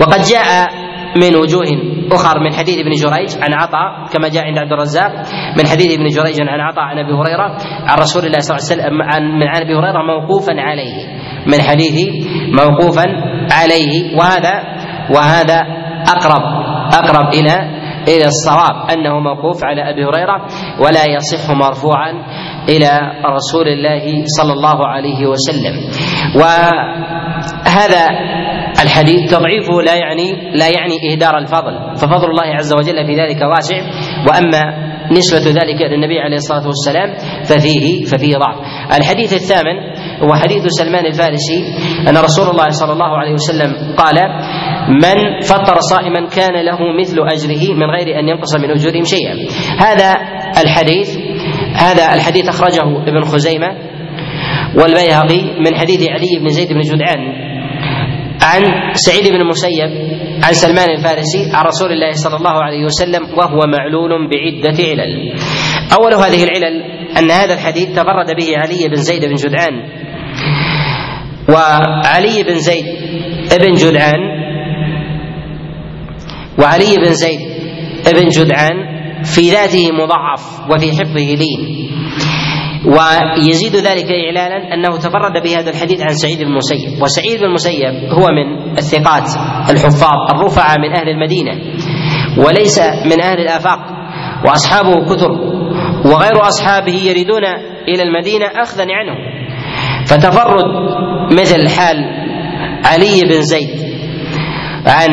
[0.00, 0.68] وقد جاء
[1.16, 5.12] من وجوه أخر من حديث ابن جريج عن عطاء كما جاء عند عبد الرزاق
[5.58, 7.56] من حديث ابن جريج عن عطاء عن أبي هريرة
[7.88, 10.96] عن رسول الله صلى الله عليه وسلم عن من عن أبي هريرة موقوفا عليه
[11.46, 11.96] من حديث
[12.60, 13.04] موقوفا
[13.52, 14.54] عليه وهذا
[15.14, 15.60] وهذا
[16.08, 16.42] أقرب
[16.94, 20.46] أقرب إلى إلى الصواب أنه موقوف على أبي هريرة
[20.80, 22.10] ولا يصح مرفوعا
[22.68, 22.90] إلى
[23.26, 25.74] رسول الله صلى الله عليه وسلم.
[26.36, 28.06] وهذا
[28.82, 33.76] الحديث تضعيفه لا يعني لا يعني إهدار الفضل ففضل الله عز وجل في ذلك واسع
[34.28, 37.14] وأما نسبة ذلك إلى النبي عليه الصلاة والسلام
[37.44, 38.56] ففيه ففيه ضعف.
[38.98, 39.76] الحديث الثامن
[40.22, 41.64] هو حديث سلمان الفارسي
[42.08, 44.16] أن رسول الله صلى الله عليه وسلم قال:
[44.88, 49.34] من فطر صائما كان له مثل أجره من غير أن ينقص من أجورهم شيئا.
[49.78, 50.14] هذا
[50.62, 51.18] الحديث
[51.74, 53.68] هذا الحديث أخرجه ابن خزيمة
[54.76, 57.49] والبيهقي من حديث علي بن زيد بن جدعان
[58.42, 58.62] عن
[58.94, 59.90] سعيد بن المسيب
[60.44, 65.32] عن سلمان الفارسي عن رسول الله صلى الله عليه وسلم وهو معلول بعدة علل.
[65.92, 66.82] أول هذه العلل
[67.18, 69.74] أن هذا الحديث تفرد به علي بن زيد بن جدعان.
[71.48, 72.84] وعلي بن زيد
[73.60, 74.20] بن جدعان
[76.58, 77.40] وعلي بن زيد
[78.06, 78.76] بن جدعان
[79.24, 81.89] في ذاته مضعف وفي حفظه لين.
[82.86, 87.02] ويزيد ذلك إعلانا أنه تفرد بهذا الحديث عن سعيد بن المسيب.
[87.02, 89.28] وسعيد بن المسيب هو من الثقات
[89.70, 91.52] الحفاظ الرفعة من أهل المدينة
[92.38, 93.78] وليس من أهل الآفاق
[94.44, 95.30] وأصحابه كثر
[96.04, 97.44] وغير أصحابه يريدون
[97.88, 99.14] إلى المدينة أخذا عنه.
[100.06, 100.64] فتفرد
[101.32, 101.96] مثل حال
[102.84, 103.80] علي بن زيد
[104.86, 105.08] عن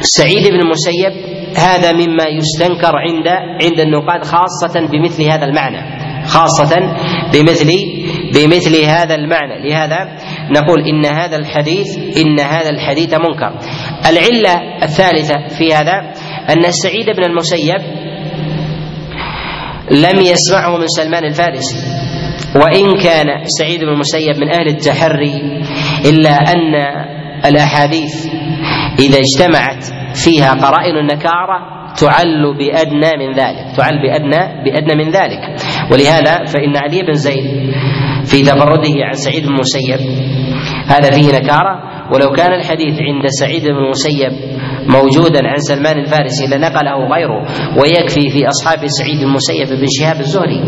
[0.00, 1.12] سعيد بن المسيب
[1.58, 3.28] هذا مما يستنكر عند
[3.62, 5.95] عند النقاد خاصة بمثل هذا المعنى.
[6.26, 6.76] خاصة
[7.32, 7.70] بمثل
[8.34, 9.68] بمثل هذا المعنى.
[9.68, 9.98] لهذا
[10.50, 11.86] نقول إن هذا الحديث
[12.16, 13.58] إن هذا الحديث منكر.
[14.10, 16.12] العلة الثالثة في هذا
[16.50, 17.80] أن سعيد بن المسيب
[19.90, 21.76] لم يسمعه من سلمان الفارسي.
[22.56, 23.26] وإن كان
[23.58, 25.62] سعيد بن المسيب من أهل التحري
[26.04, 26.74] إلا أن
[27.44, 28.26] الأحاديث
[28.98, 29.84] إذا اجتمعت
[30.14, 35.40] فيها قرائن النكارة تعل بأدنى من ذلك تعل بأدنى بأدنى من ذلك.
[35.92, 37.44] ولهذا فإن علي بن زيد
[38.24, 40.00] في تفرده عن سعيد بن المسيب
[40.86, 41.96] هذا فيه نكارة.
[42.12, 44.32] ولو كان الحديث عند سعيد بن المسيب
[44.88, 47.42] موجودا عن سلمان الفارسي لنقله غيره
[47.78, 50.60] ويكفي في أصحاب سعيد المسيب بن شهاب الزهري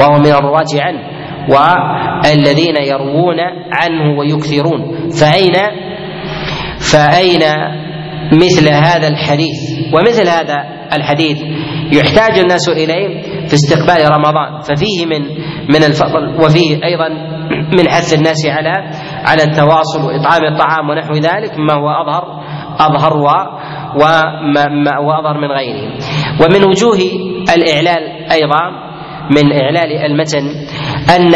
[0.00, 1.00] وهو من الرواة عنه
[1.48, 3.40] والذين يروون
[3.72, 5.08] عنه ويكثرون.
[5.20, 5.54] فأين
[6.92, 7.42] فأين
[8.32, 9.60] مثل هذا الحديث؟
[9.94, 11.38] ومثل هذا الحديث
[11.92, 14.60] يحتاج الناس إليه في استقبال رمضان.
[14.60, 15.22] ففيه من
[15.68, 17.08] من الفضل وفيه أيضا
[17.78, 18.72] من حث الناس على
[19.24, 22.24] على التواصل وإطعام الطعام ونحو ذلك مما هو اظهر
[22.80, 23.28] أظهر و
[23.94, 25.92] وما وأظهر من غيره.
[26.40, 26.98] ومن وجوه
[27.56, 28.92] الإعلال أيضا
[29.30, 30.46] من إعلال المتن
[31.16, 31.34] أن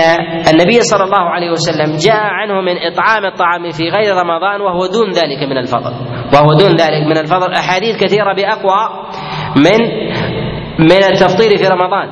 [0.51, 5.11] النبي صلى الله عليه وسلم جاء عنه من إطعام الطعام في غير رمضان وهو دون
[5.11, 5.93] ذلك من الفضل.
[6.35, 7.53] وهو دون ذلك من الفضل.
[7.53, 8.81] أحاديث كثيرة بأقوى
[9.57, 9.81] من
[10.79, 12.09] من التفطير في رمضان.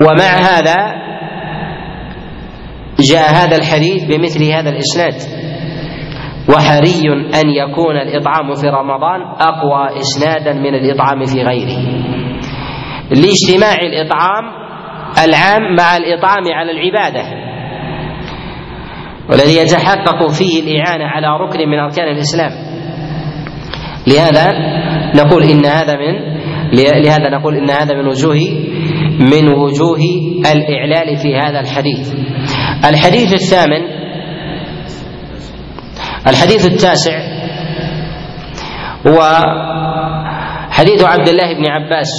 [0.00, 0.76] ومع هذا
[3.00, 5.14] جاء هذا الحديث بمثل هذا الإسناد.
[6.48, 11.78] وحري أن يكون الإطعام في رمضان أقوى إسنادا من الإطعام في غيره.
[13.10, 14.44] لاجتماع الإطعام
[15.24, 17.46] العام مع الإطعام على العبادة.
[19.30, 22.50] والذي يتحقق فيه الإعانة على ركن من أركان الإسلام.
[24.06, 24.52] لهذا
[25.14, 26.35] نقول إن هذا من
[26.72, 28.38] لهذا نقول إن هذا من وجوه
[29.20, 30.00] من وجوه
[30.52, 32.12] الإعلال في هذا الحديث.
[32.84, 33.82] الحديث الثامن
[36.26, 37.16] الحديث التاسع
[39.06, 39.18] هو
[40.70, 42.10] حديث عبد الله بن عباس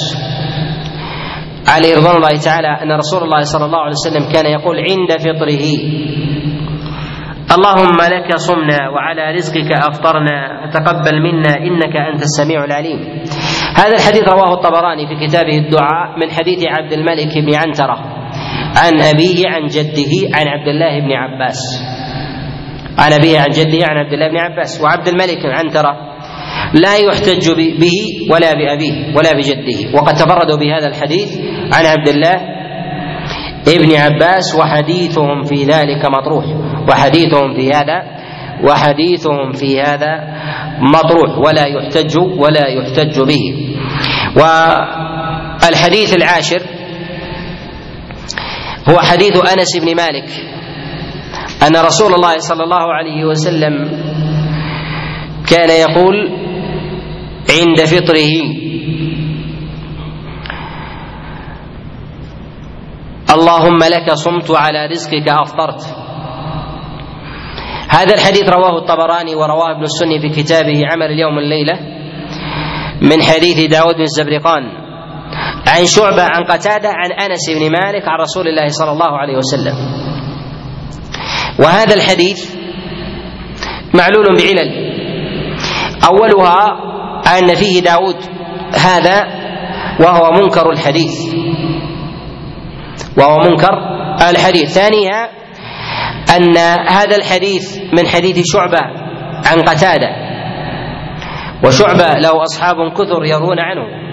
[1.68, 5.64] عليه رضوان الله تعالى أن رسول الله صلى الله عليه وسلم كان يقول عند فطره.
[7.58, 13.00] اللهم لك صمنا وعلى رزقك أفطرنا تقبل منا إنك أنت السميع العليم.
[13.76, 17.98] هذا الحديث رواه الطبراني في كتابه الدعاء من حديث عبد الملك بن عنترة
[18.82, 21.60] عن أبيه عن جده عن عبد الله بن عباس.
[22.98, 24.82] عن أبيه عن جده عن عبد الله بن عباس.
[24.82, 25.94] وعبد الملك عنترة
[26.74, 27.98] لا يحتج به
[28.32, 29.98] ولا بأبيه ولا بجده.
[29.98, 31.30] وقد تفردوا بهذا الحديث
[31.74, 32.57] عن عبد الله
[33.68, 36.46] ابن عباس وحديثهم في ذلك مطروح.
[36.90, 38.04] وحديثهم في هذا
[38.64, 40.14] وحديثهم في هذا
[40.80, 41.38] مطروح.
[41.38, 43.76] ولا يحتج ولا يحتج به.
[44.36, 46.62] والحديث العاشر
[48.90, 50.30] هو حديث أنس بن مالك.
[51.68, 53.74] أن رسول الله صلى الله عليه وسلم
[55.50, 56.16] كان يقول
[57.60, 58.67] عند فطره
[63.36, 65.82] اللهم لك صمت على رزقك أفطرت.
[67.90, 71.80] هذا الحديث رواه الطبراني ورواه ابن السني في كتابه عمل اليوم الليلة
[73.02, 74.64] من حديث داود بن الزبرقان
[75.68, 79.76] عن شعبة عن قتادة عن أنس بن مالك عن رسول الله صلى الله عليه وسلم.
[81.60, 82.56] وهذا الحديث
[83.94, 84.72] معلول بعلل.
[86.08, 86.66] أولها
[87.40, 88.16] أن فيه داود
[88.86, 89.24] هذا
[90.00, 91.14] وهو منكر الحديث.
[93.18, 93.74] وهو منكر.
[94.30, 94.74] الحديث.
[94.74, 95.30] ثانيها
[96.38, 98.82] أن هذا الحديث من حديث شعبة
[99.46, 100.10] عن قتادة.
[101.64, 104.08] وشعبة له أصحاب كثر يروون عنه.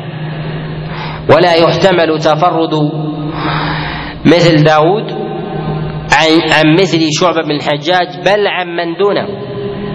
[1.31, 2.75] ولا يحتمل تفرد
[4.27, 5.13] مثل داود
[6.13, 9.27] عن, عن مثل شعبة بن الحجاج بل عن من دونه.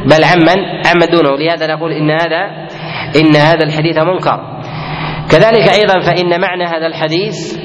[0.06, 1.38] بل عن من؟ عن من دونه.
[1.38, 2.68] لهذا نقول إن هذا
[3.16, 4.62] إن هذا الحديث منكر.
[5.32, 7.58] كذلك أيضا فإن معنى هذا الحديث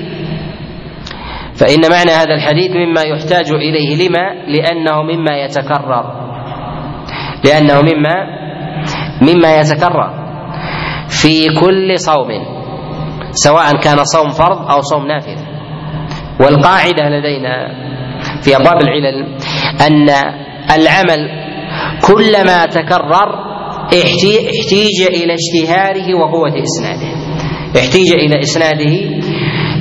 [1.56, 6.04] فإن معنى هذا الحديث مما يحتاج إليه لما؟ لأنه مما يتكرر.
[7.44, 8.14] لأنه مما
[9.22, 10.24] مما يتكرر.
[11.08, 12.28] في كل صوم
[13.30, 15.38] سواء كان صوم فرض أو صوم نافذ.
[16.40, 17.68] والقاعدة لدينا
[18.42, 19.36] في أبواب العلل
[19.86, 20.10] أن
[20.70, 21.28] العمل
[22.02, 27.14] كلما تكرر احتيج إلى اشتهاره وقوة إسناده.
[27.78, 28.94] احتيج إلى إسناده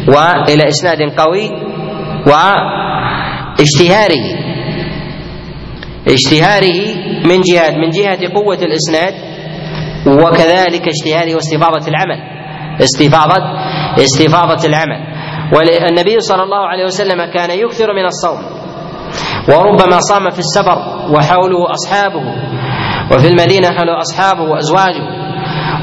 [0.07, 1.49] والى إسناد قوي
[3.59, 4.23] واشتهاره
[6.07, 6.79] اشتهاره.
[7.25, 9.13] من جهة من جهة قوة الإسناد
[10.07, 12.19] وكذلك اشتهاره واستفاضة العمل.
[12.81, 13.43] استفاضة
[13.97, 14.99] استفاضة العمل.
[15.55, 18.39] والنبي صلى الله عليه وسلم كان يكثر من الصوم.
[19.49, 20.77] وربما صام في السفر
[21.15, 22.23] وحوله أصحابه
[23.11, 25.23] وفي المدينة حوله أصحابه وأزواجه.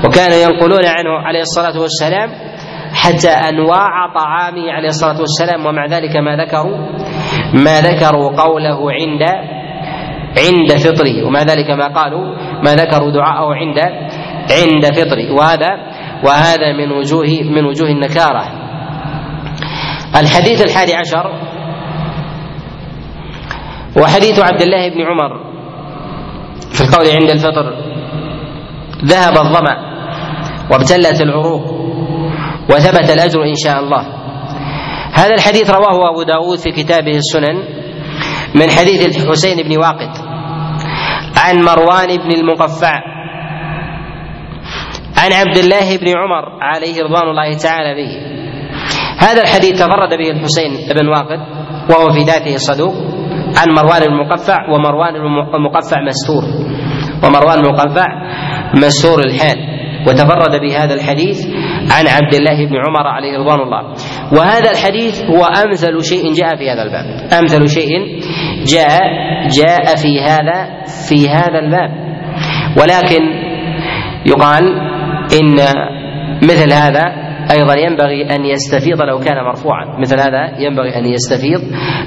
[0.05, 2.50] وكانوا ينقلون عنه عليه الصلاة والسلام
[2.93, 6.79] حتى أنواع طعامه عليه الصلاة والسلام ومع ذلك ما ذكروا
[7.55, 9.23] ما ذكروا قوله عند
[10.39, 11.27] عند فطره.
[11.27, 12.25] ومع ذلك ما قالوا
[12.65, 13.79] ما ذكروا دعاءه عند
[14.51, 15.33] عند فطره.
[15.33, 15.71] وهذا
[16.25, 18.45] وهذا من وجوه من وجوه النكارة.
[20.17, 21.33] الحديث الحادي عشر
[23.97, 25.51] وحديث عبد الله بن عمر
[26.73, 27.75] في القول عند الفطر
[29.05, 29.77] ذهب الظمأ
[30.71, 31.90] وابتلت العروق.
[32.69, 34.03] وثبت الأجر إن شاء الله.
[35.15, 37.57] هذا الحديث رواه أبو داود في كتابه السنن
[38.55, 40.11] من حديث الحسين بن واقد
[41.37, 42.95] عن مروان بن المقفع
[45.17, 48.13] عن عبد الله بن عمر عليه رضوان الله تعالى به.
[49.19, 51.39] هذا الحديث تفرد به الحسين بن واقد
[51.91, 52.95] وهو في ذاته صدوق
[53.57, 55.17] عن مروان المقفع ومروان
[55.55, 56.43] المقفع مستور.
[57.25, 58.07] ومروان المقفع
[58.75, 59.80] مستور الحال.
[60.09, 61.47] وتفرد بهذا الحديث
[61.91, 63.83] عن عبد الله بن عمر عليه رضوان الله.
[64.33, 67.33] وهذا الحديث هو أمثل شيء جاء في هذا الباب.
[67.41, 67.91] أمثل شيء
[68.65, 69.01] جاء
[69.49, 71.91] جاء في هذا في هذا الباب.
[72.81, 73.23] ولكن
[74.27, 74.63] يقال
[75.41, 75.57] إن
[76.43, 80.01] مثل هذا أيضا ينبغي أن يستفيض لو كان مرفوعا.
[80.01, 81.61] مثل هذا ينبغي أن يستفيض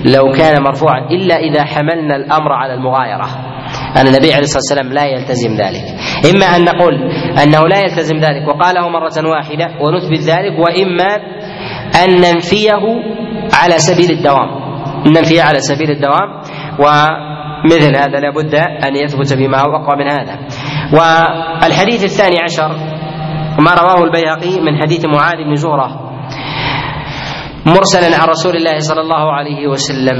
[0.05, 3.27] لو كان مرفوعا إلا إذا حملنا الأمر على المغايرة.
[3.97, 5.85] أن النبي عليه الصلاة والسلام لا يلتزم ذلك.
[6.33, 6.93] إما أن نقول
[7.43, 11.15] أنه لا يلتزم ذلك وقاله مرة واحدة ونثبت ذلك وإما
[12.03, 12.83] أن ننفيه
[13.53, 14.49] على سبيل الدوام.
[15.07, 16.41] ننفيه على سبيل الدوام
[16.79, 20.39] ومثل هذا لابد أن يثبت بما هو أقوى من هذا.
[20.93, 22.75] والحديث الثاني عشر
[23.59, 26.13] ما رواه البيهقي من حديث معاذ بن زهرة
[27.65, 30.17] مرسلا عن رسول الله صلى الله عليه وسلم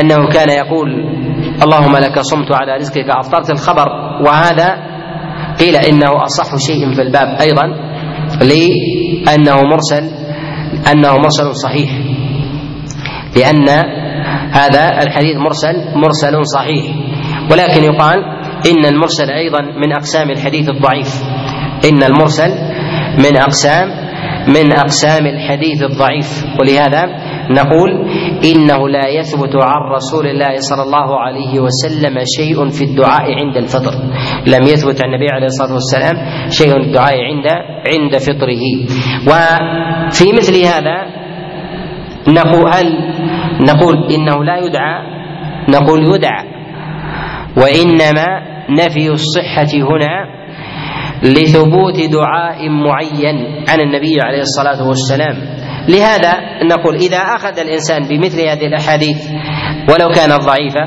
[0.00, 0.88] أنه كان يقول
[1.64, 3.88] اللهم لك صمت على رزقك أفطرت الخبر
[4.26, 4.76] وهذا
[5.60, 7.66] قيل إنه أصح شيء في الباب أيضا
[8.40, 10.10] لأنه مرسل
[10.92, 11.90] أنه مرسل صحيح
[13.36, 13.68] لأن
[14.52, 16.84] هذا الحديث مرسل مرسل صحيح
[17.52, 21.22] ولكن يقال إن المرسل أيضا من أقسام الحديث الضعيف.
[21.84, 22.50] إن المرسل
[23.18, 23.88] من أقسام
[24.48, 26.44] من أقسام الحديث الضعيف.
[26.60, 27.02] ولهذا
[27.50, 27.90] نقول
[28.44, 33.92] إنه لا يثبت عن رسول الله صلى الله عليه وسلم شيء في الدعاء عند الفطر.
[34.46, 36.16] لم يثبت عن النبي عليه الصلاة والسلام
[36.50, 37.46] شيء في الدعاء عند
[37.92, 38.64] عند فطره.
[39.26, 41.20] وفي مثل هذا
[42.28, 42.86] نقول هل
[43.60, 45.20] نقول إنه لا يدعى
[45.68, 46.59] نقول يدعى
[47.56, 48.26] وإنما
[48.70, 50.40] نفي الصحة هنا
[51.22, 55.36] لثبوت دعاء معين عن النبي عليه الصلاة والسلام.
[55.88, 56.32] لهذا
[56.64, 59.30] نقول إذا أخذ الإنسان بمثل هذه الأحاديث
[59.88, 60.80] ولو كانت ضعيفة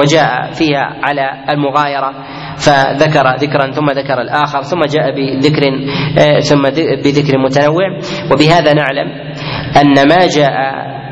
[0.00, 2.12] وجاء فيها على المغايرة
[2.56, 5.62] فذكر ذكرا ثم ذكر الآخر ثم جاء بذكر
[6.18, 6.62] آه، ثم
[7.04, 7.98] بذكر متنوع.
[8.32, 9.08] وبهذا نعلم
[9.80, 10.52] أن ما جاء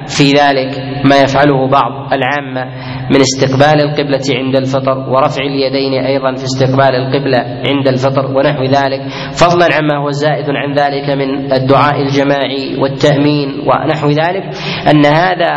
[0.07, 2.65] في ذلك ما يفعله بعض العامة
[3.11, 9.01] من استقبال القبلة عند الفطر ورفع اليدين أيضا في استقبال القبلة عند الفطر ونحو ذلك.
[9.33, 14.45] فضلا عما هو زائد عن ذلك من الدعاء الجماعي والتأمين ونحو ذلك.
[14.91, 15.53] أن هذا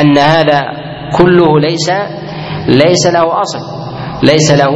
[0.00, 0.60] أن هذا
[1.18, 1.90] كله ليس
[2.68, 3.89] ليس له أصل.
[4.22, 4.74] ليس له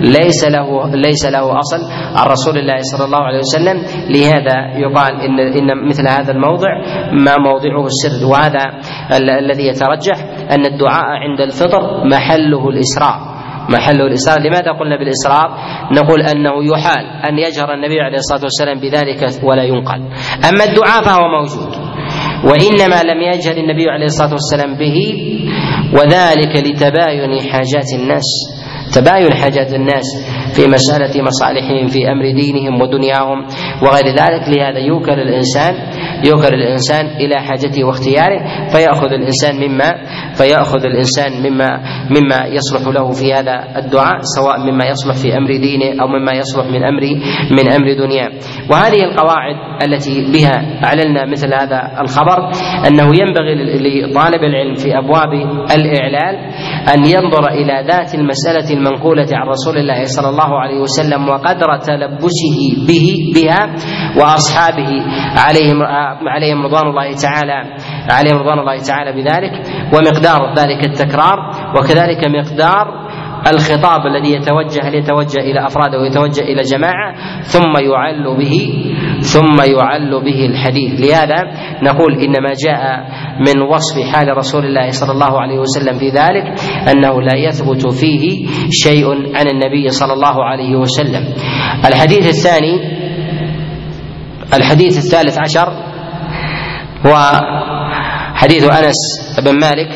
[0.00, 1.80] ليس له ليس له أصل.
[2.16, 3.76] عن رسول الله صلى الله عليه وسلم
[4.10, 6.68] لهذا يقال إن إن مثل هذا الموضع
[7.12, 8.26] ما موضعه السر.
[8.26, 8.64] وهذا
[9.38, 10.16] الذي يترجح
[10.50, 13.18] أن الدعاء عند الفطر محله الإسراء.
[13.70, 14.38] محله الإسراء.
[14.40, 15.48] لماذا قلنا بالإسراء؟
[15.92, 20.00] نقول أنه يحال أن يجهر النبي عليه الصلاة والسلام بذلك ولا ينقل.
[20.48, 21.72] أما الدعاء فهو موجود
[22.44, 24.96] وإنما لم يجهر النبي عليه الصلاة والسلام به
[25.92, 28.57] وذلك لتباين حاجات الناس.
[28.94, 30.06] تباين حاجات الناس
[30.56, 33.46] في مسألة مصالحهم في أمر دينهم ودنياهم
[33.82, 34.48] وغير ذلك.
[34.48, 35.74] لهذا يوكل الإنسان
[36.24, 39.92] يوكل الإنسان إلى حاجته واختياره فيأخذ الإنسان مما
[40.34, 46.02] فيأخذ الإنسان مما مما يصلح له في هذا الدعاء سواء مما يصلح في أمر دينه
[46.02, 47.02] أو مما يصلح من أمر
[47.50, 48.30] من أمر دنياه.
[48.70, 52.50] وهذه القواعد التي بها أعلنا مثل هذا الخبر
[52.88, 53.54] أنه ينبغي
[54.02, 55.32] لطالب العلم في أبواب
[55.76, 56.34] الإعلال
[56.94, 62.86] أن ينظر إلى ذات المسألة المنقولة عن رسول الله صلى الله عليه وسلم وقدر تلبسه
[62.88, 63.74] به بها
[64.20, 64.90] وأصحابه
[65.36, 65.82] عليهم
[66.28, 67.76] عليهم رضوان الله تعالى
[68.10, 69.52] عليهم رضوان الله تعالى بذلك
[69.94, 71.38] ومقدار ذلك التكرار
[71.76, 73.08] وكذلك مقدار
[73.52, 78.84] الخطاب الذي يتوجه هل يتوجه إلى افراد أو يتوجه إلى جماعة ثم يعل به
[79.32, 81.00] ثم يعل به الحديث.
[81.00, 81.38] لهذا
[81.82, 82.82] نقول ان ما جاء
[83.46, 86.44] من وصف حال رسول الله صلى الله عليه وسلم في ذلك
[86.90, 91.24] أنه لا يثبت فيه شيء عن النبي صلى الله عليه وسلم.
[91.84, 92.74] الحديث الثاني
[94.54, 95.68] الحديث الثالث عشر
[97.06, 97.14] هو
[98.34, 99.00] حديث أنس
[99.44, 99.90] بن مالك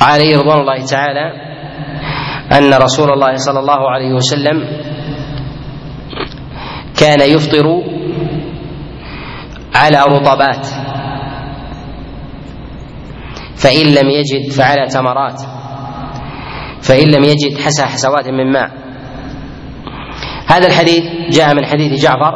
[0.00, 1.26] عليه رضوان الله تعالى
[2.52, 4.56] أن رسول الله صلى الله عليه وسلم
[6.96, 7.82] كان يفطر
[9.74, 10.66] على رطبات.
[13.56, 15.40] فإن لم يجد فعلى تمرات
[16.82, 18.70] فإن لم يجد حسى حسوات من ماء.
[20.46, 22.34] هذا الحديث جاء من حديث جعفر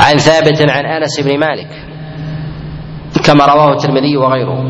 [0.00, 1.70] عن ثابت عن أنس بن مالك
[3.24, 4.64] كما رواه الترمذي وغيره.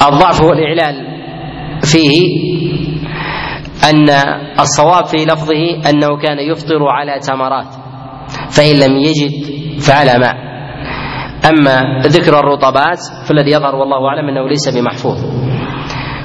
[0.00, 1.09] والضعف والإعلال
[1.82, 2.20] فيه
[3.90, 4.10] أن
[4.60, 7.74] الصواب في لفظه أنه كان يفطر على تمرات
[8.50, 9.32] فإن لم يجد
[9.80, 10.50] فعلى ماء.
[11.48, 15.18] أما ذكر الرطبات فالذي يظهر والله أعلم أنه ليس بمحفوظ.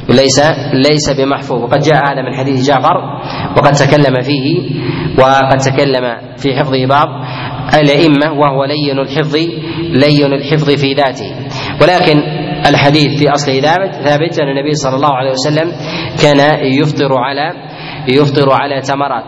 [0.09, 0.39] ليس
[0.73, 1.61] ليس بمحفوظ.
[1.63, 2.97] وقد جاء هذا من حديث جعفر
[3.57, 4.69] وقد تكلم فيه
[5.19, 7.07] وقد تكلم في حفظه بعض
[7.73, 9.35] الأئمة وهو لين الحفظ
[9.79, 11.35] لين الحفظ في ذاته.
[11.81, 15.71] ولكن الحديث في أصله ثابت ثابت أن النبي صلى الله عليه وسلم
[16.23, 16.39] كان
[16.81, 17.53] يفطر على
[18.07, 19.23] يفطر على تمرات.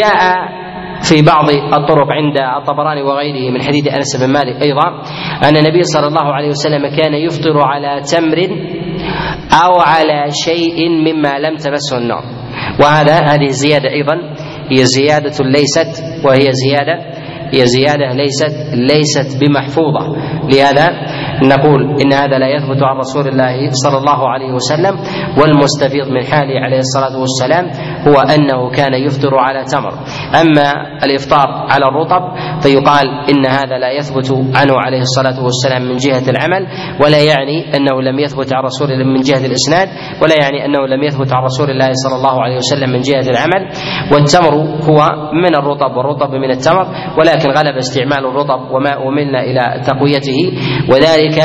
[0.00, 0.20] جاء
[1.02, 4.88] في بعض الطرق عند الطبراني وغيره من حديث أنس بن مالك أيضا
[5.48, 8.38] أن النبي صلى الله عليه وسلم كان يفطر على تمر
[9.64, 12.22] أو على شيء مما لم تمسه النار.
[12.80, 14.14] وهذا هذه الزياده أيضا
[14.70, 16.96] هي زيادة ليست وهي زيادة
[17.54, 20.16] هي زيادة ليست ليست بمحفوظة.
[20.52, 20.88] لهذا
[21.42, 24.94] نقول إن هذا لا يثبت عن رسول الله صلى الله عليه وسلم
[25.38, 27.64] والمستفيض من حاله عليه الصلاة والسلام
[28.08, 29.92] هو أنه كان يفطر على تمر.
[30.40, 30.72] أما
[31.04, 32.22] الإفطار على الرطب
[32.62, 36.66] فيقال إن هذا لا يثبت عنه عليه الصلاة والسلام من جهة العمل
[37.04, 39.88] ولا يعني أنه لم يثبت عن رسول الله من جهة الإسناد
[40.22, 43.62] ولا يعني أنه لم يثبت عن رسول الله صلى الله عليه وسلم من جهة العمل.
[44.12, 44.54] والتمر
[44.88, 44.98] هو
[45.32, 46.86] من الرطب والرطب من التمر
[47.18, 50.38] ولكن غلب استعمال الرطب وما أملنا إلى تقويته.
[50.90, 51.38] وذلك ذلك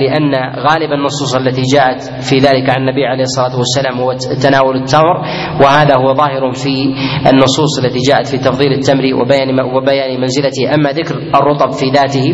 [0.00, 5.16] لأن غالب النصوص التي جاءت في ذلك عن النبي عليه الصلاة والسلام هو تناول التمر
[5.62, 6.94] وهذا هو ظاهر في
[7.32, 10.74] النصوص التي جاءت في تفضيل التمر وبيان وبيان منزلته.
[10.74, 12.26] أما ذكر الرطب في ذاته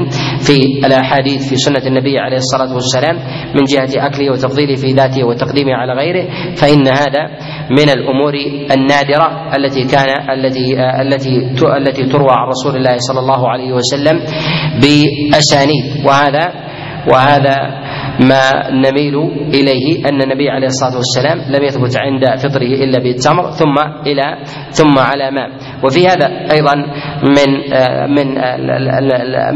[0.47, 3.17] في الأحاديث في سنة النبي عليه الصلاة والسلام
[3.57, 7.23] من جهة أكله وتفضيله في ذاته وتقديمه على غيره فإن هذا
[7.71, 8.35] من الأمور
[8.77, 11.37] النادرة التي كان التي التي
[11.77, 14.21] التي تروى عن رسول الله صلى الله عليه وسلم
[15.33, 16.53] بأسانيد وهذا
[17.13, 17.57] وهذا
[18.21, 19.17] ما نميل
[19.55, 24.99] إليه أن النبي عليه الصلاة والسلام لم يثبت عند فطره إلا بالتمر ثم إلى ثم
[24.99, 25.49] على ماء.
[25.85, 26.75] وفي هذا أيضا
[27.23, 27.51] من
[28.17, 28.27] من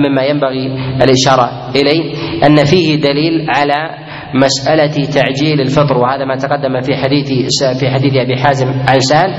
[0.09, 0.67] مما ينبغي
[1.03, 2.15] الإشارة إليه
[2.47, 5.99] أن فيه دليل على مسألة تعجيل الفطر.
[5.99, 7.29] وهذا ما تقدم في حديث
[7.81, 9.31] في حديث أبي حازم عن سهل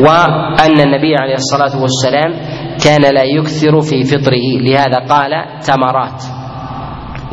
[0.00, 2.32] وأن النبي عليه الصلاة والسلام
[2.84, 4.46] كان لا يكثر في فطره.
[4.60, 6.22] لهذا قال تمرات.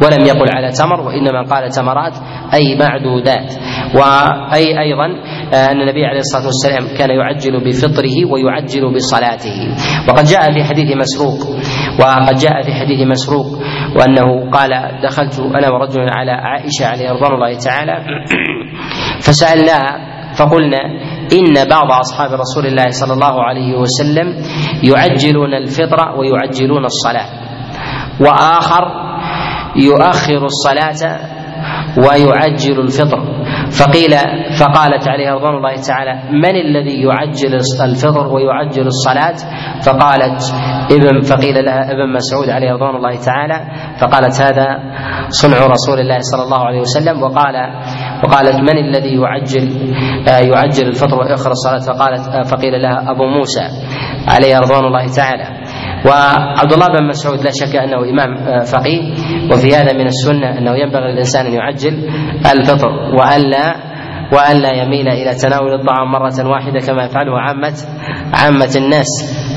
[0.04, 2.18] ولم يقل على تمر وإنما قال تمرات
[2.54, 3.54] أي معدودات.
[3.96, 5.06] وأي أيضا
[5.54, 9.76] أن النبي عليه الصلاة والسلام كان يعجل بفطره ويعجل بصلاته.
[10.10, 11.40] وقد جاء في حديث مسروق.
[12.00, 13.48] وقد جاء في حديث مسروق
[13.96, 18.06] وأنه قال دخلت أنا ورجل على عائشة عليه رضوان الله تعالى
[19.26, 20.82] فسألناها فقلنا
[21.34, 24.28] إن بعض أصحاب رسول الله صلى الله عليه وسلم
[24.84, 27.30] يعجلون الفطر ويعجلون الصلاة.
[28.20, 28.84] وآخر
[29.76, 31.02] يؤخر الصلاة
[31.98, 33.20] ويعجل الفطر.
[33.72, 34.12] فقيل
[34.60, 39.36] فقالت عليه رضوان الله تعالى من الذي يعجل الفطر ويعجل الصلاة؟
[39.86, 40.42] فقالت
[40.92, 43.68] ابن فقيل لها ابن مسعود عليه رضوان الله تعالى
[44.02, 44.68] فقالت هذا
[45.30, 47.56] صنع رسول الله صلى الله عليه وسلم وقال
[48.24, 49.68] وقالت من الذي يعجل
[50.28, 53.62] يعجل الفطر ويؤخر الصلاة؟ فقالت فقيل لها أبو موسى
[54.28, 55.46] عليه رضوان الله تعالى.
[56.06, 59.02] وعبد الله بن مسعود لا شك أنه إمام فقيه
[59.52, 62.10] وفي هذا من السنة أنه ينبغي للإنسان أن يعجل
[62.52, 63.76] الفطر وألا
[64.34, 67.74] وألا يميل إلى تناول الطعام مرة واحدة كما يفعله عامة
[68.34, 69.08] عامة الناس.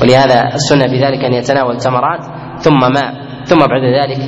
[0.01, 2.19] ولهذا السنة بذلك أن يتناول تمرات
[2.59, 3.13] ثم ماء
[3.43, 4.19] ثم بعد ذلك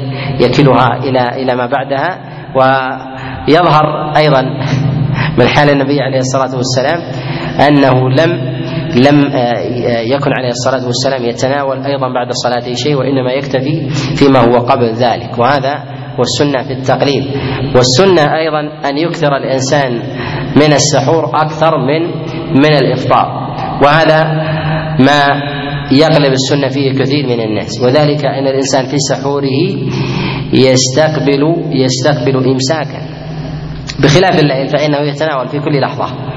[0.42, 2.20] يكلها إلى إلى ما بعدها.
[2.56, 4.42] ويظهر أيضا
[5.38, 7.00] من حال النبي عليه الصلاة والسلام
[7.68, 8.55] أنه لم
[8.96, 9.18] لم
[10.14, 15.40] يكن عليه الصلاة والسلام يتناول أيضا بعد صلاته شيء وإنما يكتفي فيما هو قبل ذلك.
[15.40, 15.74] وهذا
[16.16, 17.24] هو السنة في التقليد.
[17.76, 19.92] والسنة أيضا أن يكثر الإنسان
[20.56, 22.02] من السحور أكثر من
[22.62, 23.28] من الإفطار.
[23.84, 24.24] وهذا
[25.00, 25.22] ما
[25.92, 27.82] يغلب السنة فيه كثير من الناس.
[27.84, 29.60] وذلك أن الإنسان في سحوره
[30.54, 33.02] يستقبل يستقبل امساكا
[34.00, 36.35] بخلاف الليل فإنه يتناول في كل لحظة.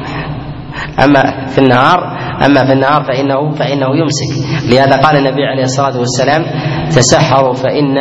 [1.04, 1.98] أما في النهار
[2.46, 4.30] أما في النهار فانه فإنه يمسك.
[4.72, 6.42] لهذا قال النبي عليه الصلاة والسلام
[6.90, 7.96] تسحروا فان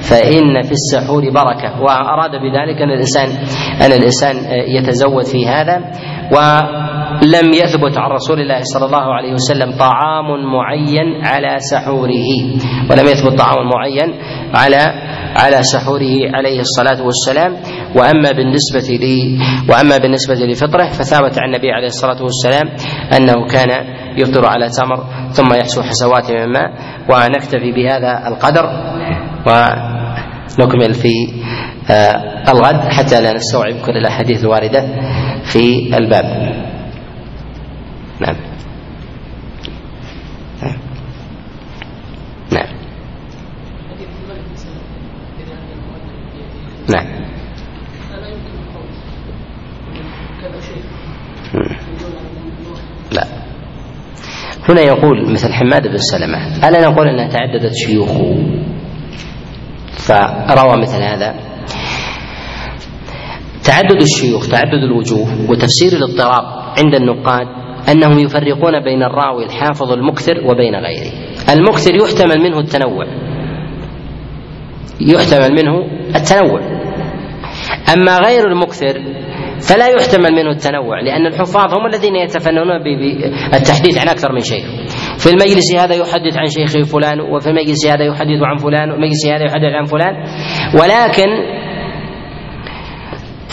[0.00, 1.82] فإن في السحور بركة.
[1.82, 3.28] وأراد بذلك أن الإنسان
[3.82, 4.36] أن الإنسان
[4.76, 5.90] يتزود في هذا.
[6.32, 12.30] ولم يثبت عن رسول الله صلى الله عليه وسلم طعام معين على سحوره
[12.90, 14.14] ولم يثبت طعام معين
[14.54, 14.82] على
[15.36, 17.56] على سحوره عليه الصلاة والسلام.
[17.96, 22.68] وأما بالنسبة لي وأما بالنسبة لفطره فثابت عن النبي عليه الصلاة والسلام
[23.16, 23.70] أنه كان
[24.16, 26.70] يفطر على تمر ثم يحسو حسوات من ماء
[27.10, 28.64] ونكتفي بهذا القدر.
[29.46, 31.12] ونكمل في
[32.48, 34.84] الغد حتى لا نستوعب كل الأحاديث الواردة.
[35.50, 36.24] في الباب.
[38.20, 38.36] نعم.
[42.52, 42.66] نعم.
[46.88, 47.06] نعم.
[53.12, 53.24] لا.
[54.68, 58.36] هنا يقول مثل حماد بن سلمة ألا نقول أنها تعددت شيوخه؟
[59.92, 61.49] فروى مثل هذا.
[63.64, 66.44] تعدد الشيوخ تعدد الوجوه وتفسير الاضطراب
[66.78, 67.46] عند النقاد
[67.88, 71.12] أنهم يفرقون بين الراوي الحافظ المكثر وبين غيره.
[71.50, 73.06] المكثر يحتمل منه التنوع.
[75.00, 75.74] يحتمل منه
[76.16, 76.60] التنوع.
[77.94, 79.00] أما غير المكثر
[79.68, 84.64] فلا يحتمل منه التنوع لأن الحفاظ هم الذين يتفننون بالتحديث عن أكثر من شيخ.
[85.18, 89.26] في المجلس هذا يحدث عن شيخه فلان وفي المجلس هذا يحدث عن فلان وفي المجلس
[89.26, 90.14] هذا يحدث عن فلان.
[90.74, 91.28] ولكن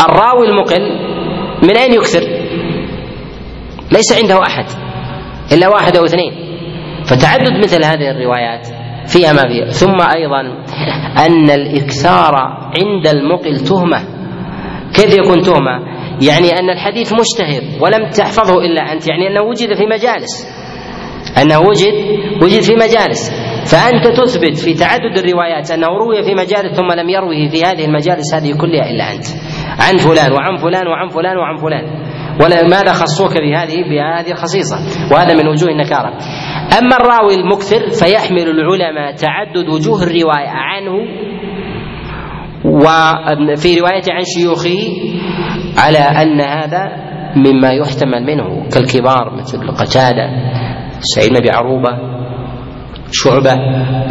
[0.01, 0.81] الراوي المقل
[1.63, 2.21] من أين يكثر
[3.91, 4.65] ليس عنده أحد
[5.51, 6.33] إلا واحد أو اثنين.
[7.05, 8.67] فتعدد مثل هذه الروايات
[9.07, 9.69] فيها ما فيها.
[9.69, 10.41] ثم أيضا
[11.25, 12.35] أن الإكثار
[12.81, 14.03] عند المقل تهمة.
[14.93, 15.79] كيف يكون تهمة؟
[16.21, 20.47] يعني أن الحديث مشتهر ولم تحفظه إلا أنت يعني أنه وجد في مجالس.
[21.41, 21.93] أنه وجد
[22.43, 23.46] وجد في مجالس.
[23.71, 28.33] فأنت تثبت في تعدد الروايات أنه روي في مجالس ثم لم يروه في هذه المجالس
[28.33, 29.25] هذه كلها إلا أنت.
[29.79, 31.83] عن فلان وعن فلان وعن فلان وعن فلان.
[32.41, 34.75] ولماذا خصوك بهذه بهذه الخصيصة؟
[35.11, 36.17] وهذا من وجوه النكارة.
[36.79, 40.93] أما الراوي المكثر فيحمل العلماء تعدد وجوه الرواية عنه
[42.65, 44.79] وفي رواية عن شيوخه
[45.77, 46.91] على أن هذا
[47.35, 50.29] مما يحتمل منه كالكبار مثل قتادة
[50.99, 52.16] سعيد بن عروبة
[53.11, 53.53] شعبة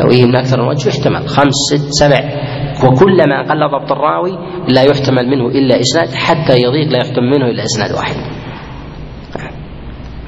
[0.01, 1.29] رويه من أكثر من وجه يحتمل.
[1.29, 2.21] خمس ست سبع.
[2.85, 4.39] وكلما قل ضبط الراوي
[4.69, 8.17] لا يحتمل منه إلا إسناد حتى يضيق لا يحتمل منه إلا إسناد واحد.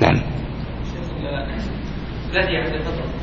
[0.03, 0.23] نعم.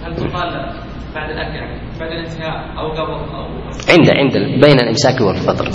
[0.05, 0.73] هل تقال
[1.15, 1.59] بعد الأكل
[1.99, 3.45] بعد الانتهاء أو قبل أو
[3.89, 4.33] عند عند
[4.65, 5.65] بين الإمساك والفطر.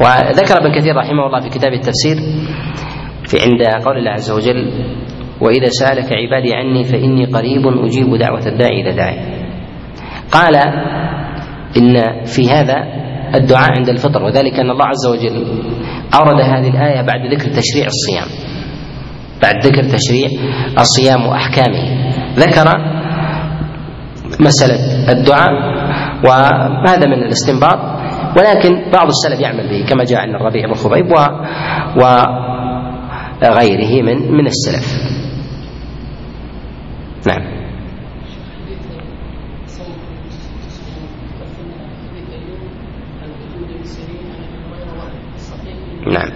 [0.00, 2.16] وذكر ابن كثير رحمه الله في كتاب التفسير
[3.24, 4.72] في عند قول الله عز وجل
[5.44, 9.18] وإذا سألك عبادي عني فإني قريب أجيب دعوة الداعي إذا داعي.
[10.32, 10.56] قال
[11.76, 12.76] إن في هذا
[13.34, 15.62] الدعاء عند الفطر وذلك أن الله عز وجل
[16.14, 18.28] أورد هذه الآية بعد ذكر تشريع الصيام.
[19.42, 20.28] بعد ذكر تشريع
[20.78, 22.10] الصيام وأحكامه.
[22.36, 22.68] ذكر
[24.40, 25.50] مسألة الدعاء
[26.24, 27.78] وهذا من الاستنباط
[28.36, 31.16] ولكن بعض السلف يعمل به كما جاء عن الربيع بن خبيب و
[33.42, 35.14] وغيره من من السلف.
[37.26, 37.64] نعم.
[46.12, 46.30] نعم.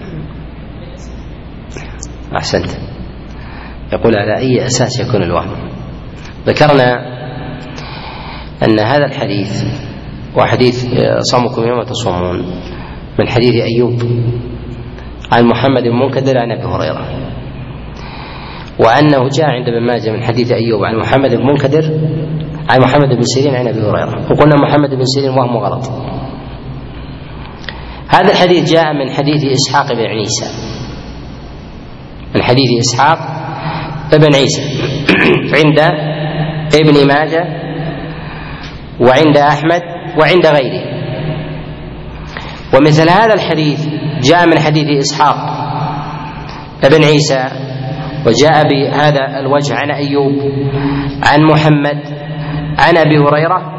[2.36, 2.70] أحسنت.
[3.92, 5.70] يقول على أي أساس يكون الوهم؟
[6.46, 7.18] ذكرنا
[8.62, 9.64] أن هذا الحديث
[10.36, 10.86] وحديث
[11.18, 12.38] صومكم يوم تصومون
[13.18, 14.02] من حديث أيوب
[15.32, 17.27] عن محمد بن منكدر عن أبي هريرة.
[18.78, 21.84] وأنه جاء عند ابن ماجه من حديث أيوب عن محمد بن منكدر
[22.70, 24.26] عن محمد بن سيرين عن أبي هريرة.
[24.30, 25.90] وقلنا محمد بن سيرين وهم غلط.
[28.08, 30.46] هذا الحديث جاء من حديث إسحاق بن عيسى.
[32.34, 33.18] من حديث إسحاق
[34.12, 34.62] بن عيسى.
[35.54, 35.80] عند
[36.74, 37.44] ابن ماجه
[39.00, 39.82] وعند أحمد
[40.20, 40.98] وعند غيره.
[42.74, 43.86] ومثل هذا الحديث
[44.22, 45.36] جاء من حديث إسحاق
[46.82, 47.68] بن عيسى
[48.26, 50.32] وجاء بهذا الوجه عن أيوب
[51.22, 52.00] عن محمد
[52.78, 53.78] عن أبي هريرة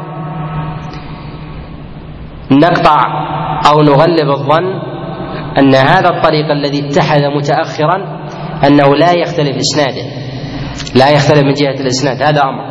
[2.50, 2.98] نقطع
[3.70, 4.80] أو نغلب الظن
[5.58, 8.26] أن هذا الطريق الذي اتحد متاخرا
[8.66, 10.30] أنه لا يختلف إسناده
[10.94, 12.64] لا يختلف من جهة الإسناد هذا أمر.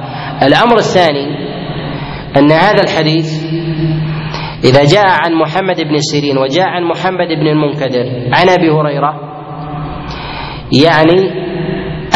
[0.44, 1.50] الأمر الثاني
[2.38, 3.44] أن هذا الحديث
[4.64, 9.14] إذا جاء عن محمد بن سيرين وجاء عن محمد بن المنكدر عن أبي هريرة
[10.86, 11.49] يعني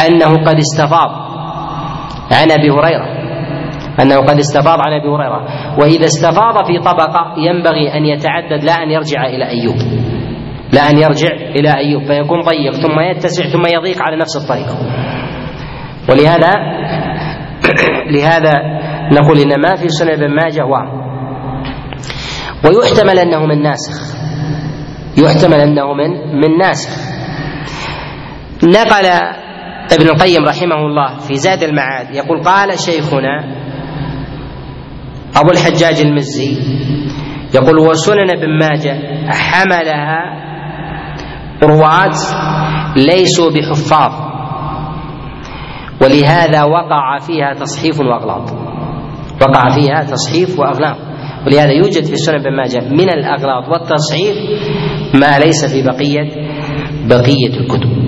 [0.08, 1.10] أنه قد استفاض
[2.32, 3.24] عن أبي هريرة.
[4.02, 5.46] أنه قد استفاض عن أبي هريرة.
[5.80, 9.76] وإذا استفاض في طبقة ينبغي أن يتعدد لا أن يرجع إلى أيوب.
[10.74, 14.68] لا أن يرجع إلى أيوب فيكون ضيق ثم يتسع ثم يضيق على نفس الطريق.
[16.10, 16.52] ولهذا
[18.12, 18.54] لهذا
[19.12, 21.04] نقول إن ما في سنن ابن ماجه وهم
[22.66, 24.16] ويحتمل أنه من ناسخ.
[25.18, 26.10] يحتمل أنه من
[26.42, 27.14] من ناسخ.
[28.64, 29.06] نقل
[29.92, 33.64] ابن القيم رحمه الله في زاد المعاد يقول قال شيخنا
[35.36, 36.58] أبو الحجاج المزي
[37.56, 38.98] يقول وسنن ابن ماجه
[39.32, 40.44] حملها
[41.64, 42.12] رواة
[42.96, 44.12] ليسوا بحفاظ
[46.02, 48.52] ولهذا وقع فيها تصحيف وأغلاط.
[49.42, 50.98] وقع فيها تصحيف وأغلاط.
[51.48, 54.36] ولهذا يوجد في سنن ابن ماجه من الأغلاط والتصحيف
[55.14, 56.30] ما ليس في بقية
[57.08, 58.03] بقية الكتب.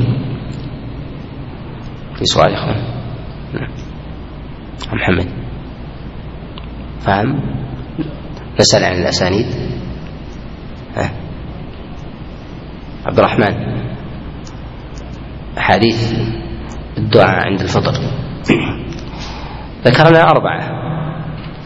[2.18, 2.84] في سؤال يا اخوان
[3.54, 3.72] نعم.
[4.94, 5.30] محمد.
[7.00, 7.56] فهم؟
[8.60, 9.46] نسأل عن الأسانيد.
[10.96, 11.12] ها؟
[13.06, 13.54] عبد الرحمن.
[15.58, 16.14] أحاديث
[16.98, 17.92] الدعاء عند الفطر.
[19.86, 20.86] ذكرنا أربعة.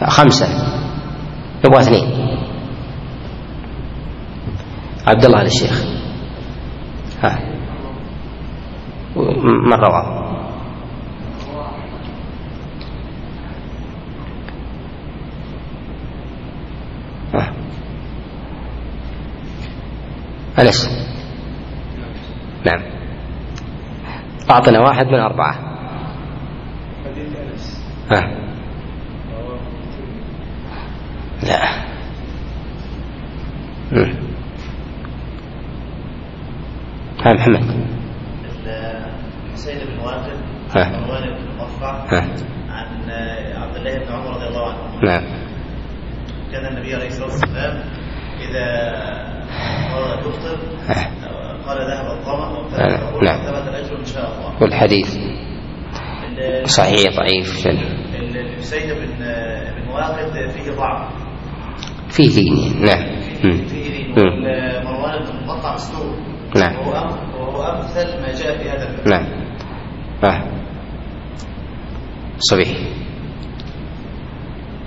[0.08, 0.48] خمسة.
[1.66, 2.38] نبغى اثنين.
[5.08, 5.86] عبد الله الشيخ.
[7.24, 7.40] ها.
[9.70, 10.29] من رواه
[20.60, 20.90] أنس
[22.66, 22.82] نعم.
[24.52, 25.54] أعطنا واحد من أربعة.
[27.06, 28.22] حديث أنس ها.
[31.44, 31.90] لا.
[37.26, 37.90] ها محمد.
[39.54, 40.38] حسين بن واقد
[40.76, 41.92] مروان بن مرفع
[42.70, 43.10] عن
[43.56, 45.00] عبد الله بن عمر رضي الله عنه.
[45.04, 45.24] نعم.
[46.52, 47.84] كان النبي عليه الصلاة والسلام
[48.50, 48.68] اذا
[50.28, 50.58] يفطر
[51.68, 52.70] قال ذهب الظما
[53.24, 54.62] نعم ثبت الاجر إن شاء الله.
[54.62, 55.18] والحديث
[56.66, 59.18] صحيح ضعيف الحسين بن
[59.76, 61.14] بن واقد فيه ضعف.
[62.10, 63.20] فيه لين نعم.
[63.68, 64.16] فيه لين
[64.86, 66.16] مروان بن مقطع مستور
[66.56, 66.76] نعم.
[66.76, 69.26] وهو أمثل ما جاء في هذا نعم.
[70.24, 70.44] آه.
[72.38, 72.70] صبيح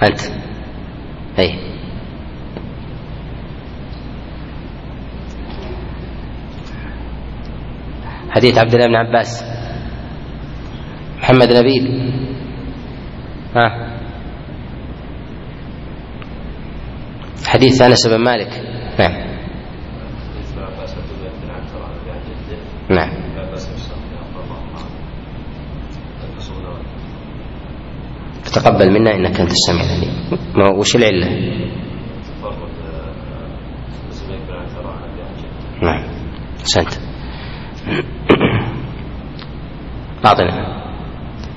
[0.02, 0.20] أنت.
[1.38, 1.72] أي.
[8.33, 9.45] حديث عبد الله بن عباس.
[11.18, 11.85] محمد نبيل.
[13.57, 13.93] ها.
[17.47, 18.51] حديث أنس بن مالك.
[19.01, 19.33] نعم.
[22.91, 23.22] نعم.
[28.55, 30.78] تقبل منا إنك أنت السميع العليم.
[30.78, 31.28] وش العلة؟
[35.83, 36.05] نعم.
[36.61, 36.93] أحسنت.
[40.27, 40.83] اعطنا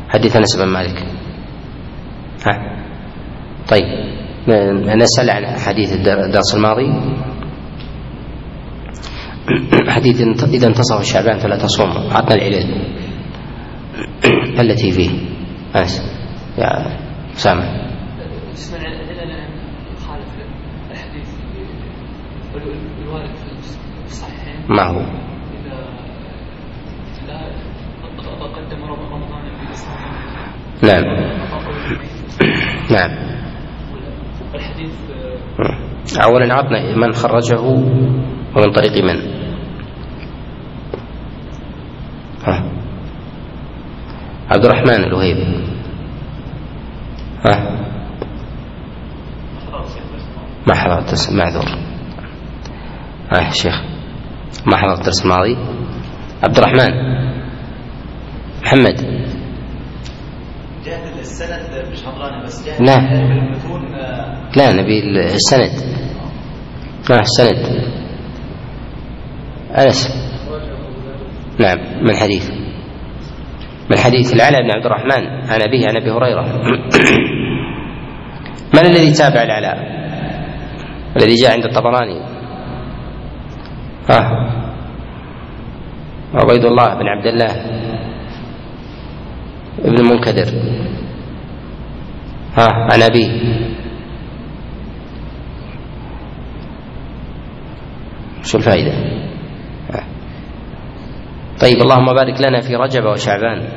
[0.09, 0.97] حديث أنس بن مالك.
[2.47, 2.75] ها.
[3.69, 4.15] طيب.
[4.97, 6.93] نسال عن حديث الدرس الماضي.
[9.89, 11.89] حديث إذا انتصف شعبان فلا تصوم.
[11.89, 12.95] أعطنا العلل.
[14.59, 15.09] التي فيه.
[15.75, 16.01] أنس.
[16.57, 16.97] يا
[17.35, 17.85] أسامة.
[24.69, 25.25] ما هو؟
[28.55, 29.45] قدم رمضان
[30.83, 31.03] نعم.
[32.91, 33.25] نعم.
[36.23, 39.19] أولا عطنا من خرجه ومن طريق من؟
[42.47, 42.71] ها.
[44.51, 45.37] عبد الرحمن الوهيب.
[47.45, 47.85] ها.
[50.67, 51.65] ما حضرت الدرس معذور.
[53.31, 53.75] ها شيخ.
[54.67, 55.57] ما حضرت الدرس الماضي.
[56.43, 56.93] عبد الرحمن.
[58.63, 59.14] محمد.
[61.25, 62.95] السند مش حضراني بس جهة لا
[64.57, 64.99] لا نبي
[65.33, 65.71] السند.
[67.09, 67.57] لا السند.
[69.77, 70.09] أنس.
[71.59, 72.49] نعم من حديث.
[73.91, 76.45] من حديث العلاء بن عبد الرحمن عن أبيه عن أبي هريرة.
[78.75, 79.77] من الذي تابع العلاء؟
[81.17, 82.19] الذي جاء عند الطبراني.
[84.09, 84.21] ها
[86.33, 87.51] عبيد الله بن عبد الله
[89.79, 90.45] ابن المنكدر
[92.57, 93.29] ها عن أبيه
[98.43, 98.93] شو الفائدة؟
[101.61, 103.67] طيب اللهم بارك لنا في رجب وشعبان.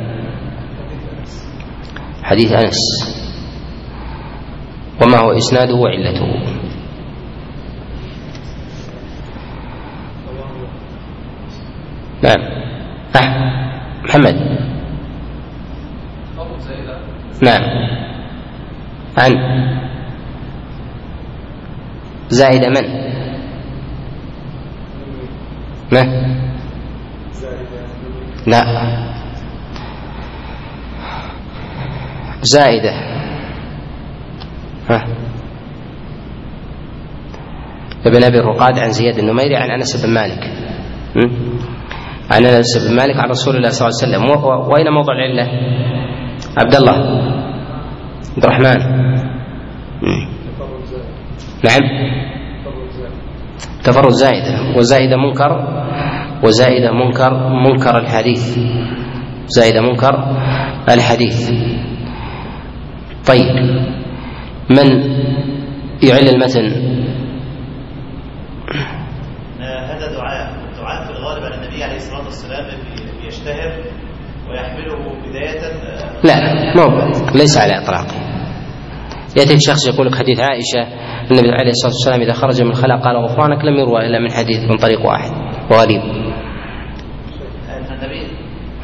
[2.23, 2.79] حديث أنس.
[5.03, 6.27] وما هو إسناده وعلته.
[12.23, 12.41] نعم.
[13.17, 13.29] أه.
[14.05, 14.59] محمد.
[17.43, 17.98] نعم.
[19.19, 19.33] عن
[22.29, 22.87] زائد من؟
[25.93, 26.03] ما؟
[28.47, 28.63] لا.
[32.43, 32.93] زائدة.
[34.91, 35.05] ها.
[38.07, 40.43] ابن أبي الرقاد عن زياد النميري عن أنس بن مالك.
[42.31, 44.45] عن أنس بن مالك عن رسول الله صلى الله عليه وسلم.
[44.71, 45.47] وأين موضع العلة؟
[46.59, 46.97] عبد الله
[48.37, 48.98] عبد الرحمن
[51.65, 51.83] نعم.
[53.85, 55.53] تفرد زائدة وزائدة منكر.
[56.45, 57.49] وزائدة منكر.
[57.49, 58.59] منكر الحديث.
[59.47, 60.15] زائدة منكر
[60.89, 61.51] الحديث.
[63.29, 63.55] طيب.
[64.71, 64.89] من
[66.03, 66.99] يعل المتن؟
[69.61, 70.59] هذا دعاء.
[70.71, 72.65] الدعاء في الغالب على النبي عليه الصلاة والسلام
[73.27, 73.85] يشتهر
[74.51, 74.97] ويحمله
[75.29, 76.37] بداية آه، لا
[76.77, 78.28] مو ليس على إطلاقه.
[79.39, 80.83] ياتيك شخص يقول لك حديث عائشة
[81.31, 84.71] النبي عليه الصلاة والسلام إذا خرج من الخلاء قال غفرانك لم يروى إلا من حديث
[84.71, 85.31] من طريق واحد.
[85.71, 86.01] وغريب.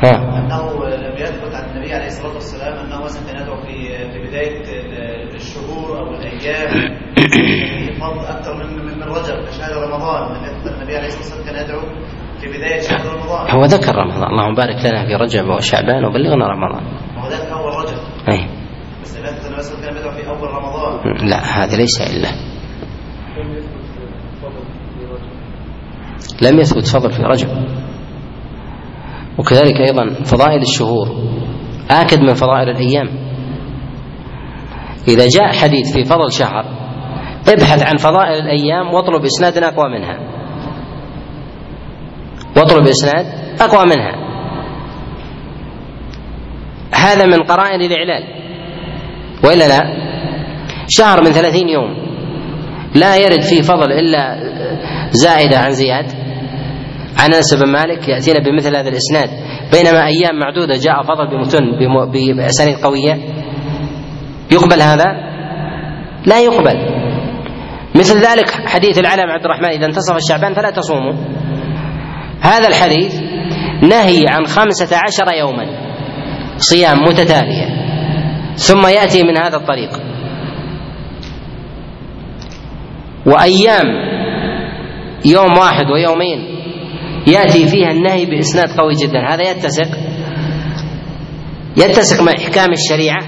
[0.02, 0.14] ها.
[0.38, 4.60] أنه لم يثبت عن النبي عليه الصلاة والسلام أنه مثلا كان يدعو في في بداية
[4.60, 6.68] ال- الشهور أو الأيام
[7.14, 11.64] في فضل أكثر من من رجب كشهر رمضان؟ لم يثبت النبي عليه الصلاة والسلام كان
[11.64, 11.80] يدعو
[12.40, 13.50] في بداية شهر رمضان.
[13.56, 16.84] هو ذكر رمضان اللهم بارك لنا في رجب وشعبان وبلغنا رمضان.
[17.16, 17.98] وهو ذلك أول رجب.
[18.28, 18.40] أي.
[19.02, 19.74] بس لم يثبت النبي صلى
[21.22, 22.28] لا هذا ليس إلا.
[26.42, 27.48] لم يثبت فضل في رجب.
[29.38, 31.08] وكذلك أيضا فضائل الشهور.
[31.90, 33.08] آكد من فضائل الأيام.
[35.08, 36.64] إذا جاء حديث في فضل شهر
[37.48, 40.18] ابحث عن فضائل الأيام واطلب إسناد أقوى منها.
[42.56, 43.26] واطلب إسناد
[43.60, 44.24] أقوى منها.
[46.94, 48.24] هذا من قرائن الإعلال.
[49.44, 50.13] وإلا لا؟
[50.88, 51.94] شهر من ثلاثين يوم.
[52.94, 54.38] لا يرد فيه فضل إلا
[55.10, 56.06] زائدة عن زياد.
[57.18, 59.30] عن أنس بن مالك يأتينا بمثل هذا الإسناد.
[59.72, 63.18] بينما أيام معدودة جاء فضل بمتن بم- بأسانيد قوية.
[64.52, 65.04] يقبل هذا؟
[66.26, 66.76] لا يقبل.
[67.94, 71.14] مثل ذلك حديث العلم عبد الرحمن إذا انتصف الشعبان فلا تصوموا.
[72.40, 73.14] هذا الحديث
[73.82, 75.66] نهي عن خمسة عشر يوما
[76.56, 77.66] صيام متتالية.
[78.54, 79.90] ثم يأتي من هذا الطريق.
[83.26, 83.86] وأيام
[85.24, 86.38] يوم واحد ويومين
[87.26, 89.18] يأتي فيها النهي بإسناد قوي جدا.
[89.28, 89.88] هذا يتسق
[91.76, 93.22] يتسق مع إحكام الشريعة.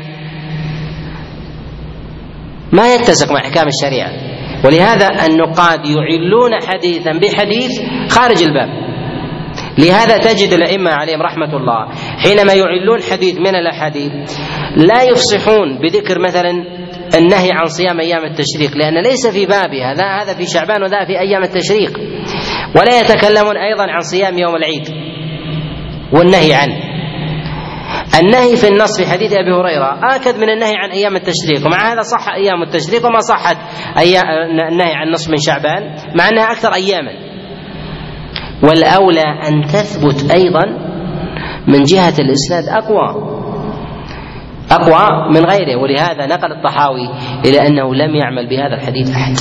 [2.72, 4.10] ما يتسق مع إحكام الشريعة.
[4.64, 7.70] ولهذا النقاد يعلون حديثا بحديث
[8.10, 8.86] خارج الباب.
[9.78, 11.88] لهذا تجد الأئمة عليهم رحمة الله
[12.18, 14.12] حينما يعلون حديث من الأحاديث
[14.76, 20.34] لا يفصحون بذكر مثلا النهي عن صيام أيام التشريق لأن ليس في بابها ذا هذا
[20.34, 21.98] في شعبان وذا في أيام التشريق.
[22.78, 24.88] ولا يتكلمون أيضا عن صيام يوم العيد
[26.12, 26.86] والنهي عنه.
[28.20, 32.02] النهي في النص في حديث أبي هريرة آكد من النهي عن أيام التشريق ومع هذا
[32.02, 33.56] صح أيام التشريق وما صحت
[34.72, 37.12] النهي عن نصف من شعبان مع أنها أكثر اياما.
[38.62, 40.66] والأولى أن تثبت أيضا
[41.68, 43.35] من جهة الإسناد أقوى.
[44.70, 47.08] أقوى من غيره ولهذا نقل الطحاوي
[47.44, 49.36] إلى أنه لم يعمل بهذا الحديث أحد.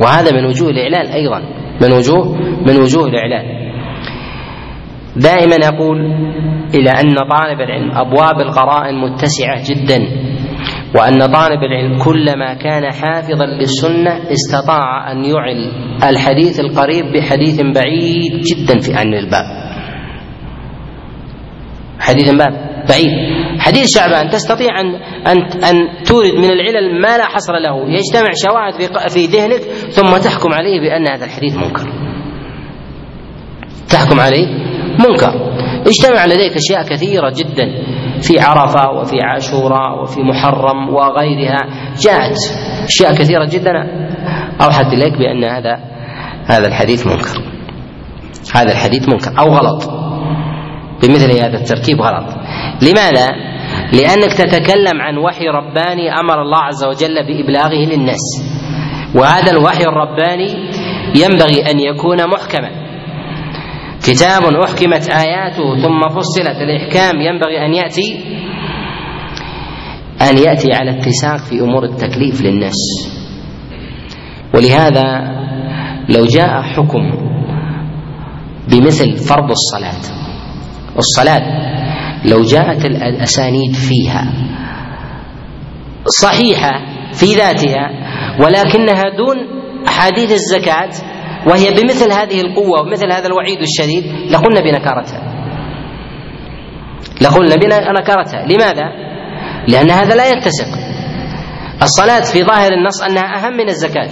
[0.00, 1.42] وهذا من وجوه الإعلان أيضا
[1.82, 3.68] من وجوه من وجوه الإعلان.
[5.16, 5.98] دائما أقول
[6.74, 9.98] إلى أن طالب العلم أبواب القرائن متسعة جدا
[10.94, 15.72] وأن طالب العلم كلما كان حافظا للسنة استطاع أن يعل
[16.10, 19.44] الحديث القريب بحديث بعيد جدا في عن الباب.
[22.00, 23.47] حديث باب بعيد.
[23.68, 24.94] حديث شعبان تستطيع ان
[25.26, 27.88] ان أن تورد من العلل ما لا حصر له.
[27.88, 29.60] يجتمع شواهد في في ذهنك
[29.90, 31.92] ثم تحكم عليه بأن هذا الحديث منكر.
[33.90, 34.46] تحكم عليه
[35.08, 35.32] منكر.
[35.86, 37.66] اجتمع لديك أشياء كثيرة جدا.
[38.20, 41.92] في عرفة وفي عاشوراء وفي محرم وغيرها.
[42.00, 42.36] جاءت
[42.84, 43.72] أشياء كثيرة جدا.
[44.62, 45.78] أوحت إليك بأن هذا
[46.46, 47.42] هذا الحديث منكر.
[48.54, 49.38] هذا الحديث منكر.
[49.38, 49.90] أو غلط.
[51.02, 52.34] بمثل هذا التركيب غلط.
[52.82, 53.47] لماذا؟
[53.92, 58.44] لأنك تتكلم عن وحي رباني أمر الله عز وجل بإبلاغه للناس.
[59.14, 60.50] وهذا الوحي الرباني
[61.16, 62.70] ينبغي أن يكون محكما.
[64.02, 68.24] كتاب أحكمت آياته ثم فصلت الإحكام ينبغي أن يأتي
[70.30, 72.76] أن يأتي على اتساق في أمور التكليف للناس.
[74.54, 75.38] ولهذا
[76.08, 77.10] لو جاء حكم
[78.70, 80.00] بمثل فرض الصلاة
[80.98, 81.42] الصلاة
[82.24, 84.32] لو جاءت الأسانيد فيها.
[86.22, 86.70] صحيحة
[87.12, 87.90] في ذاتها
[88.40, 89.36] ولكنها دون
[89.88, 90.90] أحاديث الزكاة
[91.46, 95.34] وهي بمثل هذه القوة ومثل هذا الوعيد الشديد لقلنا بنكارتها.
[97.20, 98.46] لقلنا بنكارتها.
[98.46, 98.84] لماذا؟
[99.68, 100.68] لأن هذا لا يتسق.
[101.82, 104.10] الصلاة في ظاهر النص أنها أهم من الزكاة.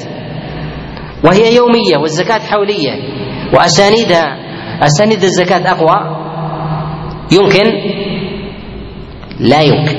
[1.25, 2.93] وهي يومية والزكاة حولية.
[3.55, 4.37] وأسانيدها
[4.83, 6.26] أسانيد الزكاة أقوى.
[7.33, 7.73] يمكن؟
[9.41, 9.99] لا يمكن.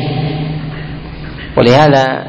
[1.58, 2.24] ولهذا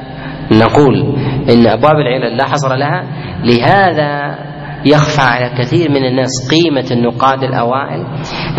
[0.52, 1.16] نقول
[1.50, 3.04] إن أبواب العلل لا حصر لها.
[3.44, 4.38] لهذا
[4.84, 8.06] يخفى على كثير من الناس قيمة النقاد الأوائل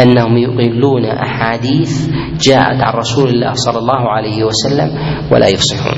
[0.01, 2.09] أنهم يقلون أحاديث
[2.47, 4.89] جاءت عن رسول الله صلى الله عليه وسلم
[5.31, 5.97] ولا يفصحون.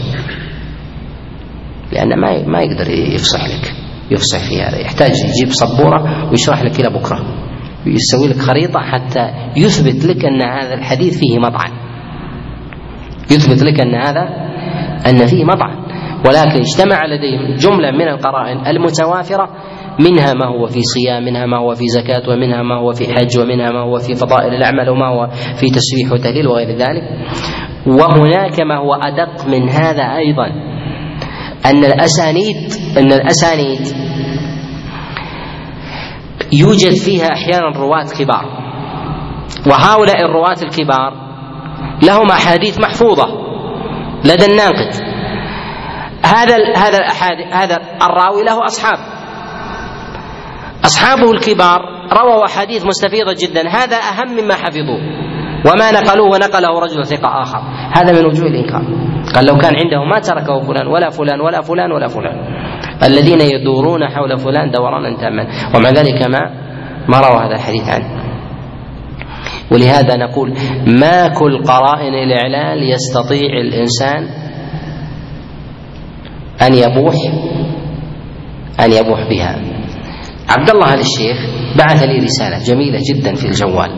[1.92, 3.74] لأن ما ما يقدر يفصح لك.
[4.12, 7.51] يفصح في هذا يحتاج يجيب سبورة ويشرح لك إلى بكرة.
[7.86, 11.71] يسوي لك خريطة حتى يثبت لك أن هذا الحديث فيه مطعن.
[13.32, 14.29] يثبت لك أن هذا
[15.09, 15.82] أن فيه مطعن.
[16.25, 19.49] ولكن اجتمع لديهم جملة من القرائن المتوافرة
[19.99, 23.39] منها ما هو في صيام منها ما هو في زكاة ومنها ما هو في حج
[23.39, 27.03] ومنها ما هو في فضائل الأعمال وما هو في تسبيح وتهليل وغير ذلك.
[27.88, 30.47] وهناك ما هو أدق من هذا أيضا
[31.65, 32.55] أن الأسانيد
[32.97, 34.11] أن الأسانيد
[36.54, 38.45] يوجد فيها أحيانا رواة كبار.
[39.68, 41.14] وهؤلاء الرواة الكبار
[42.04, 43.28] لهم أحاديث محفوظة
[44.26, 44.93] لدى الناقد.
[46.26, 46.99] هذا هذا
[47.52, 48.97] هذا الراوي له أصحاب.
[50.86, 51.80] أصحابه الكبار
[52.14, 53.70] رووا أحاديث مستفيضة جدا.
[53.70, 55.02] هذا أهم مما حفظوه.
[55.66, 57.60] وما نقلوه ونقله رجل ثقة آخر.
[57.95, 59.11] هذا من وجوه الإنكار.
[59.36, 62.38] قال لو كان عنده ما تركه فلان ولا فلان ولا فلان ولا فلان.
[63.03, 66.39] الذين يدورون حول فلان دورانا تاما ومع ذلك ما
[67.09, 68.21] ما روى هذا الحديث عنه.
[69.71, 70.53] ولهذا نقول
[70.88, 74.27] ما كل قرائن الإعلال يستطيع الإنسان
[76.61, 77.15] أن يبوح
[78.79, 79.55] أن يبوح بها.
[80.49, 81.38] عبد الله الشيخ
[81.77, 83.91] بعث لي رسالة جميلة جدا في الجوال.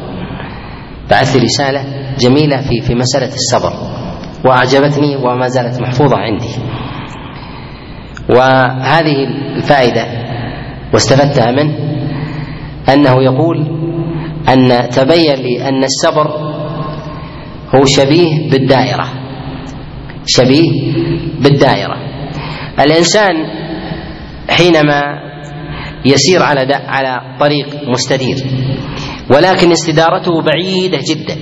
[1.12, 1.84] بعث لي رسالة
[2.20, 3.74] جميلة في في مسألة الصبر.
[4.46, 6.50] وأعجبتني وما زالت محفوظة عندي.
[8.30, 10.06] وهذه الفائدة
[10.94, 11.76] واستفدتها منه
[12.94, 13.58] أنه يقول
[14.50, 16.28] أن تبين لي أن الصبر
[17.76, 19.08] هو شبيه بالدائرة.
[20.26, 20.94] شبيه
[21.40, 21.98] بالدائرة.
[22.80, 23.34] الإنسان
[24.50, 25.02] حينما
[26.06, 28.36] يسير على على طريق مستدير
[29.32, 31.38] ولكن استدارته بعيدة جدا.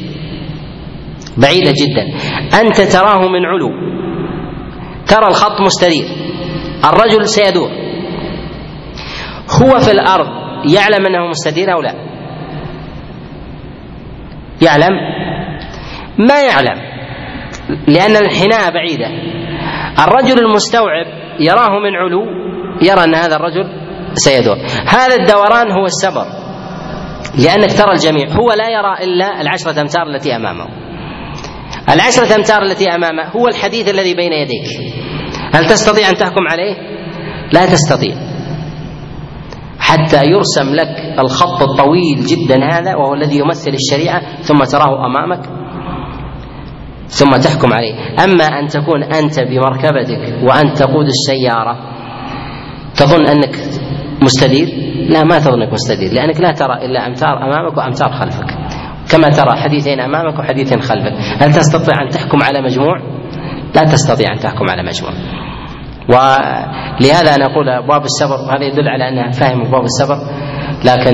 [1.38, 2.06] بعيدة جدا.
[2.62, 3.72] أنت تراه من علو.
[5.08, 6.06] ترى الخط مستدير
[6.86, 7.70] الرجل سيدور.
[9.62, 10.28] هو في الأرض.
[10.66, 11.94] يعلم أنه مستدير أو لا؟
[14.62, 14.94] يعلم؟
[16.20, 16.82] ما يعلم.
[17.88, 19.08] لأن الحناء بعيدة.
[20.04, 21.06] الرجل المستوعب
[21.40, 22.26] يراه من علو.
[22.82, 23.66] يرى أن هذا الرجل
[24.14, 24.58] سيدور.
[24.88, 26.26] هذا الدوران هو السبر
[27.46, 28.28] لأنك ترى الجميع.
[28.28, 30.81] هو لا يرى إلا العشرة أمتار التي أمامه.
[31.90, 34.68] العشرة أمتار التي أمامه هو الحديث الذي بين يديك.
[35.54, 36.76] هل تستطيع أن تحكم عليه؟
[37.54, 38.16] لا تستطيع.
[39.80, 45.50] حتى يرسم لك الخط الطويل جدا هذا وهو الذي يمثل الشريعة ثم تراه أمامك
[47.08, 48.24] ثم تحكم عليه.
[48.24, 51.78] أما أن تكون أنت بمركبتك وأنت تقود السيارة
[52.96, 53.56] تظن أنك
[54.22, 54.68] مستدير؟
[55.10, 58.61] لا ما تظنك مستدير لأنك لا ترى إلا أمتار أمامك وأمتار خلفك.
[59.12, 61.14] كما ترى حديثين أمامك وحديثين خلفك.
[61.40, 62.98] هل تستطيع أن تحكم على مجموع؟
[63.76, 65.12] لا تستطيع أن تحكم على مجموع.
[66.10, 70.18] ولهذا نقول أبواب السبر وهذا يدل على أنها فاهم أبواب السبر
[70.86, 71.14] لكن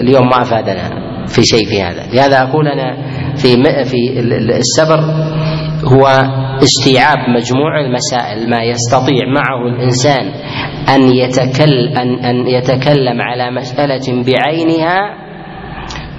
[0.00, 2.06] اليوم ما أفادنا في شيء في هذا.
[2.14, 2.96] لهذا أقول أنا
[3.36, 3.48] في
[3.84, 4.20] في
[4.58, 5.00] السبر
[5.84, 6.06] هو
[6.62, 10.26] استيعاب مجموع المسائل ما يستطيع معه الإنسان
[10.94, 15.25] أن يتكلم أن يتكلم على مسألة بعينها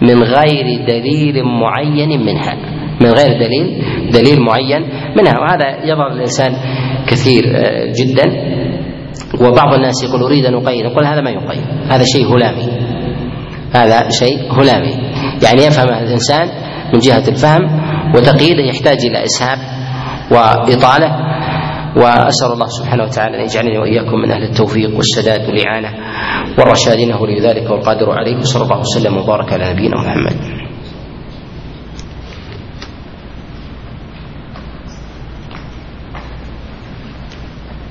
[0.02, 2.56] من غير دليل معين منها.
[3.02, 4.82] من غير دليل دليل معين
[5.18, 5.39] منها.
[5.39, 6.52] وهذا يظهر الإنسان
[7.08, 8.58] كثير آه، جدا.
[9.41, 12.68] وبعض الناس يقول أريد أن أقيد نقول هذا ما يقيد هذا شيء هلامي.
[13.76, 14.93] هذا شيء هلامي.
[15.43, 16.48] يعني يفهم الإنسان
[16.93, 17.62] من جهة الفهم
[18.16, 19.58] وتقييده يحتاج إلى إسهاب
[20.32, 21.27] وإطالة.
[21.98, 25.89] وأسأل الله سبحانه وتعالى أن يجعلني وإياكم من أهل التوفيق والسداد والإعانة
[26.60, 30.66] والرشاد إنه لذلك والقادر عليه وصلى الله وسلم وبارك على نبينا محمد.